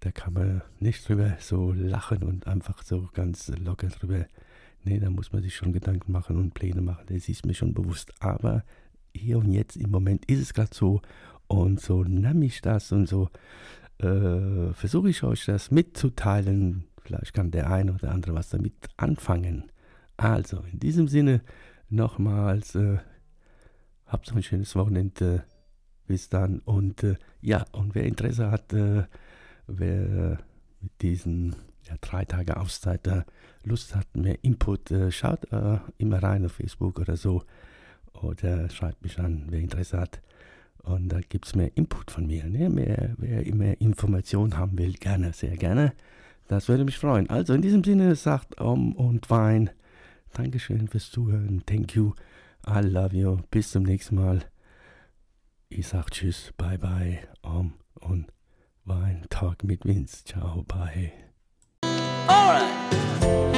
da 0.00 0.10
kann 0.10 0.32
man 0.32 0.62
nicht 0.78 1.06
drüber 1.06 1.36
so 1.40 1.72
lachen 1.72 2.22
und 2.22 2.46
einfach 2.46 2.82
so 2.82 3.08
ganz 3.12 3.48
locker 3.58 3.88
drüber. 3.88 4.26
Nee, 4.82 4.98
da 4.98 5.10
muss 5.10 5.32
man 5.32 5.42
sich 5.42 5.54
schon 5.54 5.72
Gedanken 5.72 6.10
machen 6.10 6.36
und 6.36 6.54
Pläne 6.54 6.80
machen. 6.80 7.04
Das 7.06 7.28
ist 7.28 7.44
mir 7.44 7.52
schon 7.52 7.74
bewusst. 7.74 8.12
Aber 8.20 8.64
hier 9.14 9.38
und 9.38 9.52
jetzt 9.52 9.76
im 9.76 9.90
Moment 9.90 10.24
ist 10.26 10.40
es 10.40 10.54
gerade 10.54 10.74
so 10.74 11.00
und 11.46 11.80
so 11.80 12.04
nahm 12.04 12.42
ich 12.42 12.60
das 12.60 12.92
und 12.92 13.08
so 13.08 13.28
äh, 13.98 14.72
versuche 14.72 15.10
ich 15.10 15.22
euch 15.22 15.44
das 15.44 15.70
mitzuteilen. 15.70 16.84
Vielleicht 17.02 17.34
kann 17.34 17.50
der 17.50 17.70
eine 17.70 17.92
oder 17.92 18.12
andere 18.12 18.34
was 18.34 18.50
damit 18.50 18.74
anfangen. 18.96 19.70
Also, 20.16 20.64
in 20.72 20.78
diesem 20.78 21.08
Sinne 21.08 21.42
nochmals, 21.88 22.74
äh, 22.74 22.98
habt 24.06 24.26
so 24.26 24.34
ein 24.34 24.42
schönes 24.42 24.74
Wochenende. 24.76 25.44
Bis 26.06 26.28
dann. 26.28 26.58
Und 26.60 27.04
äh, 27.04 27.16
ja, 27.40 27.64
und 27.72 27.94
wer 27.94 28.04
Interesse 28.04 28.50
hat, 28.50 28.72
äh, 28.72 29.04
wer 29.66 30.38
mit 30.80 31.02
diesen 31.02 31.54
ja, 31.88 31.94
drei 32.00 32.24
Tage 32.24 32.56
Auszeit 32.56 33.08
Lust 33.62 33.94
hat, 33.94 34.16
mehr 34.16 34.42
Input, 34.42 34.90
äh, 34.90 35.12
schaut 35.12 35.50
äh, 35.52 35.78
immer 35.98 36.22
rein 36.22 36.44
auf 36.46 36.52
Facebook 36.52 36.98
oder 36.98 37.16
so. 37.16 37.42
Oder 38.14 38.68
schreibt 38.70 39.02
mich 39.02 39.18
an, 39.18 39.44
wer 39.48 39.60
Interesse 39.60 39.98
hat. 39.98 40.20
Und 40.82 41.10
da 41.10 41.20
gibt 41.20 41.46
es 41.46 41.54
mehr 41.54 41.76
Input 41.76 42.10
von 42.10 42.26
mir. 42.26 42.44
Ne? 42.44 42.68
Mehr, 42.68 43.14
wer 43.18 43.54
mehr 43.54 43.80
Informationen 43.80 44.56
haben 44.56 44.78
will, 44.78 44.94
gerne, 44.94 45.32
sehr 45.32 45.56
gerne. 45.56 45.92
Das 46.48 46.68
würde 46.68 46.84
mich 46.84 46.98
freuen. 46.98 47.30
Also 47.30 47.54
in 47.54 47.62
diesem 47.62 47.84
Sinne 47.84 48.16
sagt 48.16 48.60
Om 48.60 48.92
und 48.94 49.30
Wein. 49.30 49.70
Dankeschön 50.32 50.88
fürs 50.88 51.10
Zuhören. 51.10 51.62
Thank 51.66 51.94
you. 51.94 52.12
I 52.66 52.80
love 52.80 53.16
you. 53.16 53.38
Bis 53.50 53.70
zum 53.70 53.84
nächsten 53.84 54.16
Mal. 54.16 54.44
Ich 55.68 55.86
sag 55.86 56.10
Tschüss, 56.10 56.52
bye 56.56 56.78
bye, 56.78 57.20
Om 57.42 57.74
und 58.00 58.26
Wein. 58.84 59.24
Talk 59.30 59.62
mit 59.62 59.84
Vince. 59.84 60.24
Ciao, 60.24 60.64
bye. 60.64 61.12
Alright. 62.26 63.56